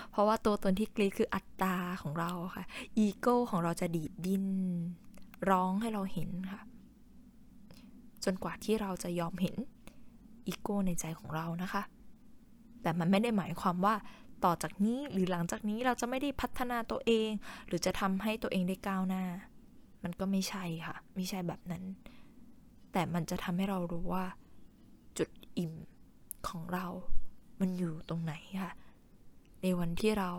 [0.10, 2.66] เพราะว่าตัวตนที่กรี๊ดคืออัตตาของเราค่ะ
[2.98, 4.46] อีโก้ของเราจะดีดดิ้น
[5.50, 6.62] ร้องให้เราเห็นค่ะ
[8.24, 9.56] จนกว่าที่เราจะยอมเห็น
[10.48, 11.84] อีโก้ในใจของเรานะคะ
[12.82, 13.96] แต่มันไม่ได้หมายความว่า
[14.46, 17.30] ต่อจากนี้หรือหลังจากนี้เราจะไม่ได้พัฒนาตัวเอง
[17.68, 19.24] หรือจะทำให้ตัวเองได้ก้าวหน้า
[20.04, 21.84] มันก็ไม่ใช่ค่ะ ไม่ใช่แบบนั้น
[22.92, 24.26] แต่มันจะทำให้เรารู้ว่า
[25.18, 25.74] จุดอิ่ม
[26.48, 26.86] ของเรา
[27.60, 28.74] มันอยู่ตรงไหนค่ะ
[29.62, 30.30] ในวันที่เรา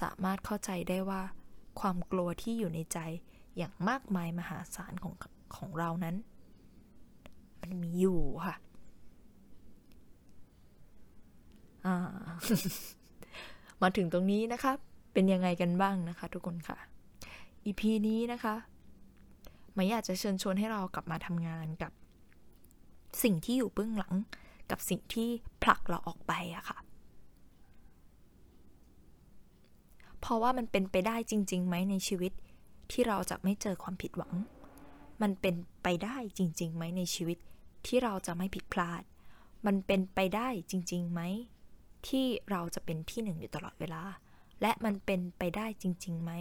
[0.00, 1.22] สามารถเข้าใจได้ว่า
[1.80, 2.98] ความกลัวที่อยู่ในใจ
[3.56, 5.14] อย่างมากมายมหาศาลของ
[5.56, 6.16] ของเรานั้น
[7.60, 8.56] มันมีอยู่ค่ะ
[13.82, 14.72] มาถึงตรงนี้นะคะ
[15.12, 16.78] เป็นยังไงกันบ้างนะคะ ทุกคนค่ะ
[17.64, 18.54] EP นี้นะคะ
[19.74, 21.92] ไม่อยากจะเชิญชวนให้เรากลับมาทำงานกับ
[23.22, 24.14] สิ่งที่อยู่เบื้องหลัง
[24.70, 25.28] กับสิ่งที่
[25.62, 26.78] ผลักเราออกไปอะค่ะ
[30.20, 32.32] เพราะว่ามันเป็นไปได้จริงๆไหมในชีวิต
[32.92, 34.34] ที่เราจะไม่เจอความผิดหวัง
[35.22, 37.38] มันเป็นไปได้จริงๆไหมในชีวิต
[37.86, 39.02] ที่เราจะไม่ผิดพลาด
[39.66, 41.20] มันเป็นไปได้จริงๆไหม
[42.08, 44.02] ที่เราจะเป็นที่หนึ่งอยู่ตลอดเวลา
[44.62, 46.32] และมันเป็นไปได้จริงๆไหม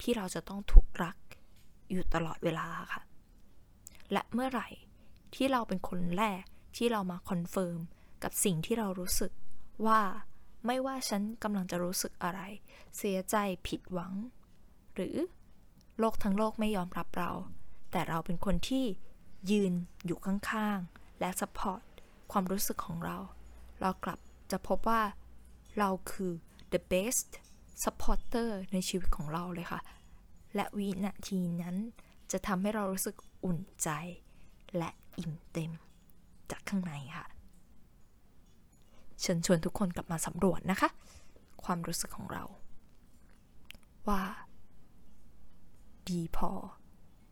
[0.00, 1.16] ที่เราจะต้องถูกรัก
[1.90, 3.02] อยู่ตลอดเวลาค่ะ
[4.12, 4.68] และเมื่อไหร่
[5.34, 6.42] ที่เราเป็นคนแรก
[6.76, 7.80] ที่เรามา confirm
[8.22, 9.32] กับสิ่งที่เรารู้สึก
[9.86, 10.00] ว่า
[10.66, 12.40] ไม่ว่าฉันกำลังจะรู้สึกอะไร
[12.96, 14.12] เสียใจผิดหวัง
[14.94, 15.16] หรือ
[15.98, 17.30] โลกทั้งโลกไม่ยอมรับเรา
[17.90, 18.84] แต่เราเป็นคนที่
[19.50, 19.72] ยืน
[20.06, 21.82] อยู่ข้างๆ และสปอร์ต
[22.32, 23.16] ความรู้สึกของเรา
[23.80, 24.18] เรากลับ
[24.52, 25.02] จะพบว่า
[25.78, 26.32] เราคือ
[26.72, 27.30] the best
[27.84, 29.80] supporter ในชีวิตของเราเลยค่ะ
[30.54, 31.76] และวินาทีนั้น
[32.32, 33.88] จะทำให้เรารู้สึกอุ่นใจ
[34.76, 35.72] และอิ่มเต็ม
[36.50, 37.26] จากข้างในค่ะ
[39.20, 40.90] เชิญชวนทุกคนกลับมาสำรวจนะคะ
[41.64, 42.44] ความรู้สึกของเรา
[44.08, 44.22] ว่า
[46.08, 46.50] ดีพอ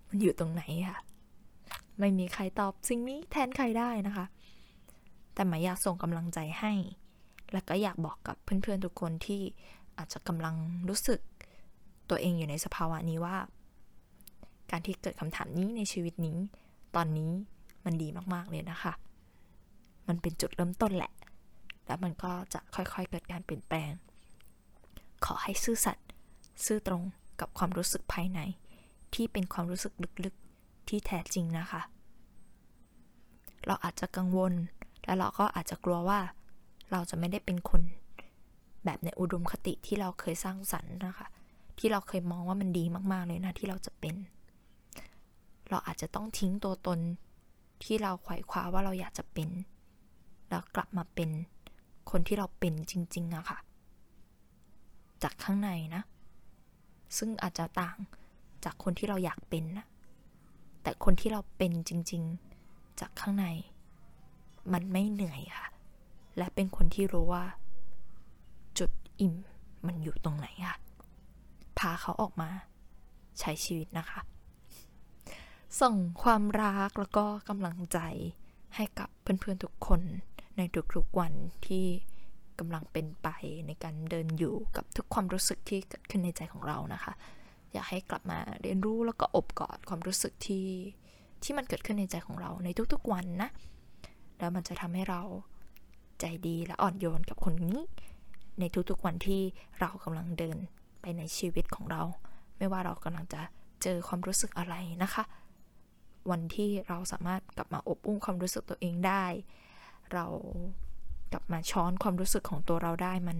[0.09, 0.99] มันอยู่ตรงไหนค่ะ
[1.99, 4.27] ไม่มีใครตอบสิ่งนี้แทนใครได้นะคะ
[5.35, 6.73] แต่หมายอยากส่งกำลังใจให้
[7.53, 9.43] และก็อยากบอกกับเพื่อนๆทุกคนที่
[9.99, 10.55] อาจจะกำลัง
[10.89, 11.21] รู้สึก
[12.11, 13.37] ตัวเองอยู่ในสภาวะนี้ว่า
[14.71, 16.39] การที่เกิดคำถามนี้ในชีวิตนี้
[16.97, 17.33] ตอนนี้
[17.85, 18.93] มันดีมากๆเลยนะคะ
[20.09, 21.13] มันเป็นจุดเริ่มต้นแหละ
[21.87, 23.91] แล้วมันก็จะค่อยๆเกิดการเปลี่ยนแปลง
[25.25, 26.07] ขอให้ซื่อสัตย์
[26.67, 27.03] ซื่อตรง
[27.41, 28.41] กับความรู้สึกภายใน
[29.15, 29.93] ที่เป็นความรู้สึก
[30.25, 31.83] ลึกๆที่แท้จริงนะคะ
[33.67, 34.53] เราอาจจะกังวล
[35.05, 36.21] และเราก็อาจจะกลัวว่า
[36.93, 37.83] เราจะไม่ได้เป็นคน
[38.85, 41.29] แบบในอุดมคติที่เราเคยสร้างสรรค์นะคะ
[41.79, 44.15] ที่เราเคยมองว่ามันดีมาก ๆ เลยนะที่เราจะเป็น
[45.71, 46.99] เราอาจจะต้องทิ้งตัวตน
[47.85, 49.49] ที่เราไขว่คว้าว่าเราอยากจะเป็น
[50.49, 51.31] แล้วกลับมาเป็น
[52.11, 53.59] คนที่เราเป็นจริง ๆอะค่ะ
[55.23, 56.03] จากข้างในนะ
[57.19, 57.97] ซึ่งอาจจะต่าง
[58.65, 59.87] จากคนที่เราอยากเป็นนะ
[60.83, 62.23] แต่คนที่เราเป็นจริง
[62.61, 63.47] ๆ จากข้างใน
[64.73, 65.67] มันไม่เหนื่อยค่ะ
[66.39, 67.45] และเป็นคนที่รู้ว่า
[68.79, 69.35] จุดอิ่ม
[69.87, 70.77] มันอยู่ตรงไหนค่ะ
[71.79, 72.51] พาเขาออกมา
[73.41, 74.21] ใช้ชีวิตนะคะ
[75.81, 77.99] ส่งความรักแล้วก็กำลังใจ
[78.77, 80.01] ให้กับเพื่อนๆทุกคน
[80.57, 80.63] ใน
[80.95, 81.33] ทุกๆวัน
[81.67, 81.87] ที่
[82.59, 83.29] กำลังเป็นไป
[83.67, 87.13] ในการเดินอยู่กับทุกความรู้สึกที่เกิดขึ้นในใจของเรานะคะ
[87.73, 90.67] อยากให้กลับมาเรียนรู้แล้วก็อบกอดความรู้สึกที่
[91.43, 93.51] ที่มันเกิดขึ้นในใจของเราในทุกๆวันนะ
[94.39, 95.23] แล้วมันจะทำให้เรา
[96.21, 97.79] ใจดีและอ่อนโยนกับคนนี้
[98.59, 99.43] ในทุกๆวันที่
[99.81, 100.59] เรากำลังเดิน
[101.01, 102.03] ไปในชีวิตของเรา
[102.59, 103.41] ไม่ว่าเรากำลังจะ
[103.83, 105.25] เจอความรู้สึกอะไรนะคะ
[106.31, 109.25] วันที่เราสามารถกลับมาอบอุ้มความรู้สึกตัวเองได้
[110.13, 110.27] เรา
[111.33, 113.39] กลับมาช้อนความรู้สึกของตัวเราได้มัน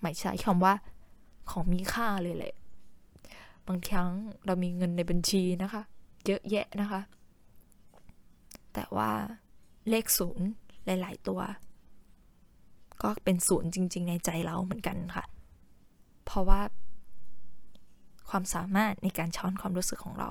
[0.00, 0.74] หมายใช้คำว่า
[1.50, 2.54] ของมีค่าเลยแหละ
[3.66, 4.08] บางครั้ง
[4.46, 5.82] เรามีเงินในบัญชีนะคะ
[6.26, 7.00] เยอะแยะนะคะ
[8.74, 9.10] แต่ว่า
[9.88, 10.48] เลขศูนย์
[10.84, 11.40] หลาย ๆ ตัว
[13.02, 15.24] ก็เป็นศูนย์จริง ๆ ในใจเราเหมือนกันค่ะ
[16.24, 16.60] เพราะว่า
[18.28, 20.30] ความสามารถในการช้อนความรู้สึกของเรา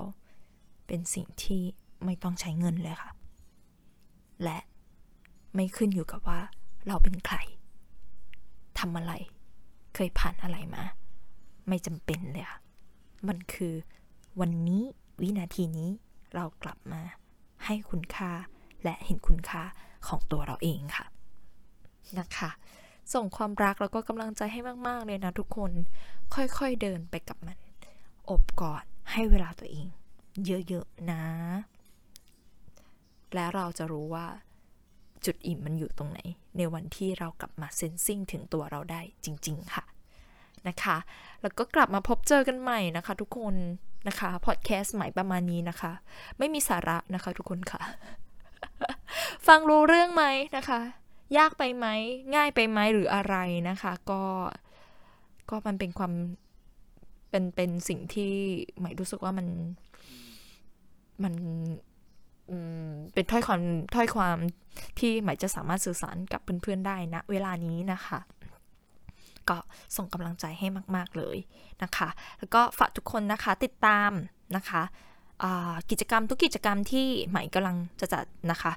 [0.88, 1.62] เป็นสิ่งที่
[2.06, 3.12] ไม่ต้องใช้เงินเลยค่ะ
[4.43, 4.58] และ
[5.56, 6.39] ไม่ขึ้นอยู่กับว่า
[6.88, 7.38] เราเป็นใคร
[8.80, 9.13] ทำอะไร
[9.95, 10.84] เคยผ่านอะไรมา
[11.67, 12.60] ไม่จำเป็นเลยค่ะ
[13.27, 13.73] มันคือ
[14.39, 14.84] วันนี้
[15.21, 15.89] วินาทีนี้
[16.36, 17.01] เรากลับมา
[17.65, 18.32] ให้คุณค่า
[18.84, 19.63] และเห็นคุณค่า
[20.08, 21.06] ของตัวเราเองค่ะ
[22.20, 22.50] นะคะ
[23.13, 25.72] ส่งความรักแล้วก็กำลังใจให้มาก ๆ เลยนะทุกคน
[26.36, 27.58] ค่อยๆเดินไปกับมัน
[28.30, 29.88] อบกอดให้เวลาตัวเอง
[30.46, 31.24] เยอะ ๆ นะ
[33.34, 34.28] และเราจะรู้ว่า
[35.26, 36.20] จุดอิ่มมันอยู่ตรงไหน
[36.58, 39.84] ในวันที่เรากลับมาเซนซิงถึงตัวเราได้จริง ๆ ค่ะ
[40.67, 40.98] นะคะ
[41.41, 43.56] แล้วก็กลับมาพบเจอกันใหม่นะคะ ทุกคน
[44.08, 45.91] นะคะพอดแคสต์ใหม่ประมาณนี้นะคะ
[46.38, 47.82] ไม่มีสาระนะคะทุกคนค่ะ
[49.48, 50.24] ฟังรู้เรื่องไหม
[50.58, 50.80] นะคะ
[51.38, 51.88] ยากไปไหม
[52.36, 53.36] ง่ายไปไหมหรืออะไร
[53.70, 54.22] นะคะ ก็
[55.50, 56.13] ก็มันเป็นความ
[57.30, 58.34] เป็นเป็นสิ่งที่
[58.80, 59.48] หมายรู้สึกว่ามัน
[61.24, 61.34] มัน
[63.13, 63.62] เป็นถ้อยความ
[63.96, 64.38] ถ้อยความ
[65.00, 68.20] ที่หมายจะสามารถสื่อสารกับเพื่อนๆได้นะเวลานี้นะคะ
[69.50, 69.58] ก็
[69.96, 71.38] ส่งกำลังใจให้มากๆเลย
[71.84, 72.10] นะคะ
[72.40, 74.12] แล้วก็ฝากทุกคนนะคะติดตาม
[74.56, 74.82] นะคะ
[75.90, 78.72] กิจกรรมทุกกิจกรรมที่ใหม่กำลังจะจัดนะคะ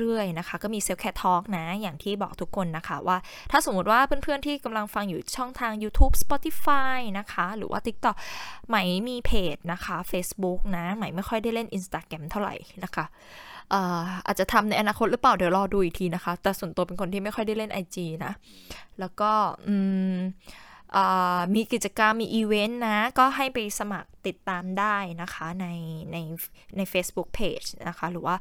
[0.00, 3.16] เรื่อยๆนะคะ ก็มีเซลแคททอล์กนะ อย่างที่บอกทุกคนนะคะว่า
[3.50, 8.16] ถ้าสมมติว่าเพื่อนๆที่กำลังฟังอยู่ช่องทาง YouTube Spotify นะคะ หรือว่า TikTok
[8.68, 13.04] ใหม่มีเพจนะคะ Facebook นะใหม่ไม่ค่อยได้เล่น Instagram เท่าไหร่นะคะ
[14.26, 18.32] อาจจะทำในอนาคตหรือเปล่า เดี๋ยวรอดูอีกทีนะคะ แต่ส่วนตัวเป็นคนที่ไม่ค่อยได้เล่น IG นะ
[19.00, 19.30] แล้วก็
[19.68, 19.80] มี
[21.54, 25.66] มีกิจกรรมมีอีเวนต์นะ ก็ให้ไปสมัครติดตามได้นะคะใน
[26.12, 26.16] ใน
[26.76, 28.36] ใน Facebook Page นะคะ หรือว่า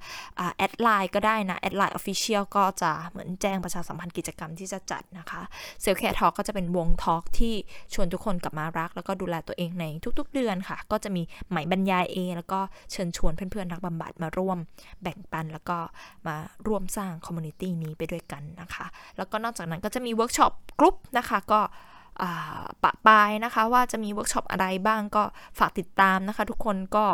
[0.58, 5.42] add ไลน์ก็ได้นะแอดไลน์ Official ก็จะเหมือนแจ้งประชาสัมพันธ์กิจกรรมที่จะจัดนะคะ
[5.82, 7.54] self-care talk ก็จะเป็นวง talk ที่
[7.94, 9.86] ชวนทุกคนกลับมารัก แล้วก็ดูแลตัวเองใน
[10.20, 12.60] ทุกๆเดือนค่ะ ก็จะมีใหม่บรรยายเองแล้วก็
[12.92, 14.58] เชิญชวนเพื่อนๆนักบำบัดมาร่วม
[15.02, 15.78] แบ่งปันแล้วก็
[16.28, 16.36] มา
[16.68, 18.86] ร่วมสร้าง community นี้ไปด้วยกันนะคะ
[19.18, 21.62] แล้วก็นอกจากนั้นก็จะมีเวิร์กช็อปกลุ่มนะคะก็
[22.84, 25.23] ประปรายนะคะ ว่าจะมีเวิร์กช็อปอะไรบ้างก็
[25.60, 27.06] ฝากติดตามนะคะ ทุกคนก็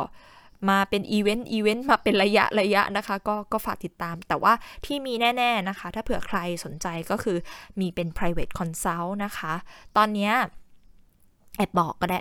[0.70, 4.54] มาเป็นอีเวนต์อีเวนต์มาเป็นระยะระยะนะคะ ก็ก็ฝากติดตาม แต่ว่า
[4.86, 7.38] ที่มีแน่ ๆนะคะ ถ้าเผื่อใครสนใจก็คือ
[7.80, 9.54] มีเป็น private consult นะคะ
[9.98, 10.32] ตอนนี้
[11.58, 12.20] แอบบอกก็ได้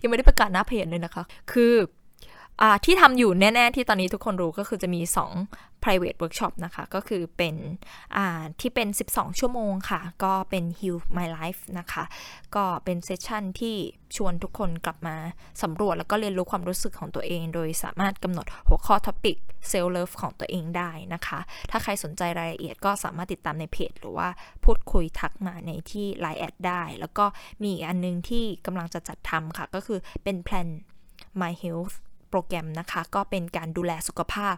[0.00, 1.72] ยังไม่ได้ประกาศหน้าเพจเลยนะคะ คือ
[2.84, 5.00] ที่ทำอยู่แน่ๆ ที่ตอนนี้ทุกคนรู้ก็คือจะมี
[5.44, 7.54] 2 private workshop นะคะ ก็คือเป็น
[8.60, 12.04] ที่เป็น 12 ชั่วโมงค่ะ ก็เป็น Heal My Life นะคะ
[12.56, 13.76] ก็เป็น session ที่
[14.16, 15.16] ชวนทุกคนกลับมา
[15.62, 19.36] สำรวจแล้วก็เรียนรู้ความรู้สึกของตัวเอง โดยสามารถกำหนดหัวข้อ topic
[19.68, 21.38] self-love ของตัวเองได้นะคะ
[21.70, 24.28] ถ้าใครสนใจรายละเอียดก็สามารถติดตามในเพจ หรือว่า
[24.64, 27.24] พูดคุยทักมาในที่ Line แอดได้ แล้วก็
[27.62, 30.68] มีอีกอันนึงที่กำลังจะจัดทำค่ะ ก็คือเป็นแพลน
[31.40, 31.96] My Health
[32.32, 34.54] โปรแกรมนะคะ ก็เป็นการดูแลสุขภาพ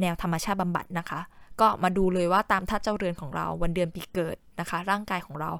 [0.00, 1.20] แนวธรรมชาติบำบัดนะคะ
[1.60, 5.50] ก็มาดูเลยว่าตามท่าเจ้าเรือนของเราวันเดือนปีเกิดนะคะ ร่างกายของเรา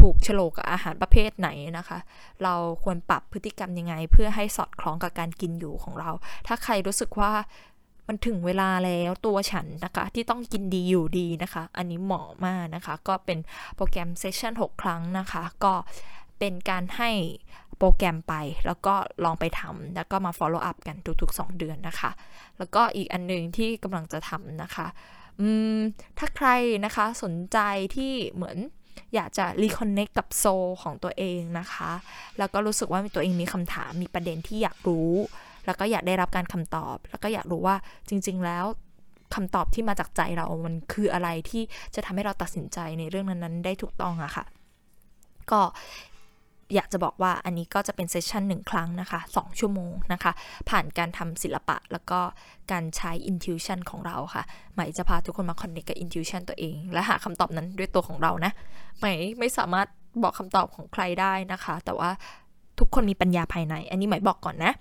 [0.00, 1.98] ถูกฉลกกับอาหารประเภทไหนนะคะ
[2.42, 2.54] เรา
[2.84, 6.10] ควรปรับพฤติกรรมยังไง เพื่อให้สอดคล้องกับการกินอยู่ของเรา
[6.46, 7.32] ถ้าใครรู้สึกว่า
[8.08, 13.38] มันถึงเวลาแล้วตัวฉันนะคะ ที่ต้องกินดีอยู่ดีนะคะ อันนี้เหมาะมากนะคะ ก็เป็น
[13.76, 15.74] โปรแกรมเซสชั่น6 ครั้งนะคะ ก็
[16.38, 17.10] เป็นการให้
[17.78, 18.34] โปรแกรมไป
[18.66, 22.10] แล้วก็ลองไปทำแล้วก็มา follow up กันทุกๆ 2 เดือนนะคะ
[22.58, 24.86] แล้วก็อีกอันนึงที่กำลังจะทำนะคะ
[25.40, 25.78] อืม
[26.18, 26.48] ถ้าใคร
[26.84, 27.58] นะคะสนใจ
[27.96, 28.56] ที่เหมือน
[29.14, 30.44] อยากจะรีคอนเนคกับโซ
[30.82, 31.90] ของตัวเองนะคะ
[32.38, 35.12] แล้วก็รู้สึกว่าตัวเองมีคำถามมีประเด็นที่อยากรู้
[35.66, 37.76] แล้วก็อยากได้รับการคำตอบ แล้วก็อยากรู้ว่า
[38.08, 38.64] จริง ๆ แล้ว
[39.34, 41.62] คำตอบที่มาจากใจเรา มันคืออะไรที่
[41.94, 44.44] จะทำให้เราตัดสินใจในเรื่องนั้นๆ ได้ถูกต้องอะคะ่ะ
[45.50, 45.60] ก็
[46.74, 50.32] อยากจะบอกว่าอันนี้ก็จะเป็นเซสชันหนึ่งครั้งนะคะ 2 ชั่วโมงนะคะ
[50.70, 52.20] ผ่านการทำศิลปะแล้วก็
[52.72, 54.42] การใช้ intuition ของเราค่ะ
[54.74, 58.52] หมายจะพาทุกคนมาคอนเนคกับ intuition ตัวเอง และหาคำตอบนั้นด้วยตัวของเรานะ
[59.00, 59.88] หมายไม่สามารถ
[60.22, 62.10] บอกคำตอบของใครได้นะคะ แต่ว่า
[62.78, 64.72] ทุกคนมีปัญญาภายใน อันนี้หมายบอกก่อนนะ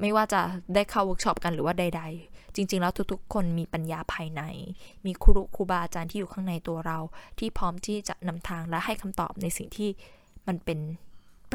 [0.00, 0.40] ไม่ว่าจะ
[0.74, 4.42] ได้เข้าเวิร์กช็อปกันหรือว่าใด ๆ จริง ๆ แล้วทุกๆ คนมีปัญญาภายใน
[5.06, 6.98] มีครูครูบาอาจารย์ที่อยู่ข้างในตัวเรา
[7.38, 9.90] ที่พร้อมที่จะนำทางและให้คำตอบในสิ่งที่
[10.46, 10.78] มันเป็น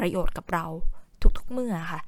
[0.00, 0.66] ประโยชน์กับเรา
[1.38, 2.00] ทุกๆเมื่อค่ะ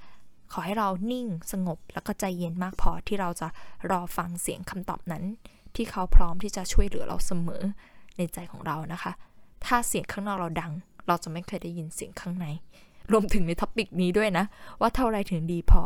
[0.52, 3.48] ขอให้เรานิ่งสงบแล้วก็ใจเย็นมากพอที่เราจะ
[3.90, 5.24] รอฟังเสียงคำตอบนั้น
[5.74, 7.62] ที่เขาพร้อมที่จะช่วยเหลือเราเสมอ
[8.16, 9.12] ในใจของเรานะคะ
[9.64, 10.72] ถ้าเสียงข้างนอกเราดัง
[11.07, 12.46] เราจะไม่เคยได้ยินเสียงข้างใน
[13.12, 14.44] รวมถึงใน topic นี้ด้วยนะ
[14.81, 15.83] ว่าเท่าไรถึงดีพอ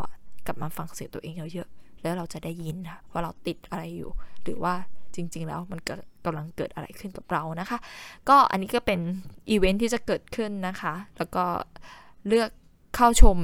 [0.46, 4.10] กลับมาฟังเสียงตัวเองเยอะๆแล้วเราจะได้ยินค่ะว่าเราติดอะไรอยู่
[4.42, 4.74] หรือว่า
[5.16, 5.80] จริง ๆ แล้วมัน
[6.24, 7.78] กำลังเกิดอะไรขึ้นกับเรานะคะ
[8.28, 9.00] ก็อันนี้ก็เป็น
[9.50, 11.44] อีเวนท์ที่จะเกิดขึ้นนะคะ แล้วก็
[12.28, 12.50] เลือก
[12.96, 13.36] เข้าชม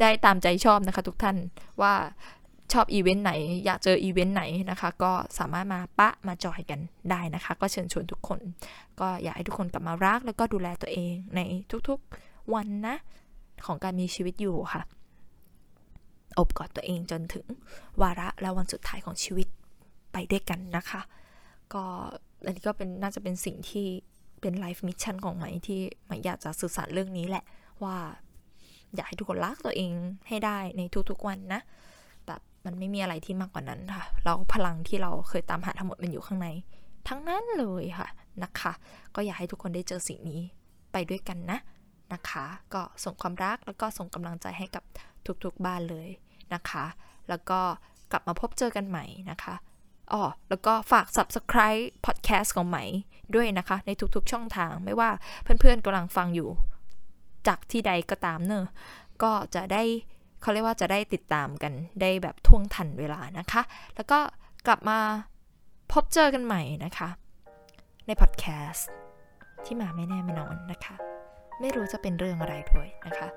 [0.00, 1.36] ได้ตามใจชอบนะคะ ทุกท่าน
[1.82, 1.94] ว่า
[2.72, 3.32] ชอบอีเวนต์ไหน
[3.64, 8.40] อยากเจออีเวนต์ไหนนะคะ ก็สามารถมาปะมาจอยกันได้นะคะ ก็เชิญชวนทุกคน
[9.00, 11.40] ก็อยากให้ทุกคนกลับมารัก แล้วก็ดูแลตัวเองใน
[11.88, 12.96] ทุกๆวันนะ
[13.66, 14.82] ของการมีชีวิตอยู่ค่ะ
[16.38, 17.44] โอบกอดตัวเองจนถึง
[18.02, 19.48] วาระและวันสุดท้ายของชีวิต
[20.14, 21.00] ไปด้วยกันนะคะ
[21.74, 21.84] ก็
[22.44, 23.86] อันนี้ก็เป็นน่าจะเป็นสิ่งที่
[24.40, 27.44] เป็น life mission ของใหม่ที่ใหม่อยากจะสื่อสารเรื่องนี้แหละ
[27.84, 27.96] ว่า
[28.94, 29.92] อยากให้ทุกคนรักตัวเอง
[30.28, 31.60] ให้ได้ในทุกๆวันนะ
[32.26, 36.48] แบบมันไม่มีอะไรที่มากกว่านั้นค่ะ เราพลังที่เราเคยตามหาทั้งหมดมันอยู่ข้างใน
[37.08, 38.08] ทั้งนั้นเลยค่ะ
[38.42, 38.72] นะคะ
[39.14, 40.40] ก็อยากให้ทุกคนได้เจอสิ่งนี้
[40.92, 41.58] ไปด้วยกันนะ
[42.12, 44.84] นะคะ ก็ส่งความรักแล้วก็ส่งกำลังใจให้กับ
[45.44, 46.08] ทุกๆบ้านเลย
[46.54, 46.84] นะคะ
[47.28, 47.60] แล้วก็
[48.12, 49.54] กลับมาพบเจอกันใหม่นะคะ
[50.12, 52.84] อ๋อแล้วก็ฝาก subscribe podcast ของใหม่
[53.34, 55.10] ด้วยนะคะ ในทุกๆช่องทางไม่ว่า
[55.42, 56.48] เพื่อนๆกำลังฟังอยู่
[57.46, 58.66] จากที่ใดก็ตามเนอะ
[59.22, 59.82] ก็จะได้
[60.40, 63.62] เขาเรียกว่าจะได้ติดตามกันได้แบบท่วงทันเวลานะคะ
[63.96, 64.18] แล้วก็
[64.66, 64.98] กลับมา
[65.92, 67.08] พบเจอกันใหม่นะคะ
[68.06, 68.88] ในพอดแคสต์
[69.64, 70.94] ที่มาไม่แน่ไม่นอนนะคะ
[71.60, 73.28] ไม่รู้จะเป็นเรื่องอะไรด้วยนะคะ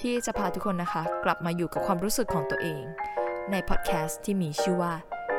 [0.00, 2.82] ที่จะพาทุกคนนะคะ กลับมาอยู่กับความรู้สึกของตัวเอง
[3.52, 4.94] ในพอดแคสต์ที่มีชื่อว่า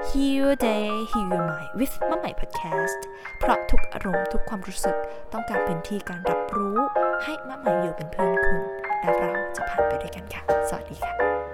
[0.10, 3.00] Heal Day Heal Your Mind with มะใหม่ Podcast
[3.40, 4.96] เพราะทุกอารมณ์ทุกความรู้สึก
[5.34, 6.78] ต้องการพื้นที่การรับรู้
[7.24, 8.62] ให้มะใหม่อยู่เป็นเพื่อนคุณ
[9.02, 11.47] และเราจะผ่านไปด้วยกันค่ะ สวัสดีค่ะ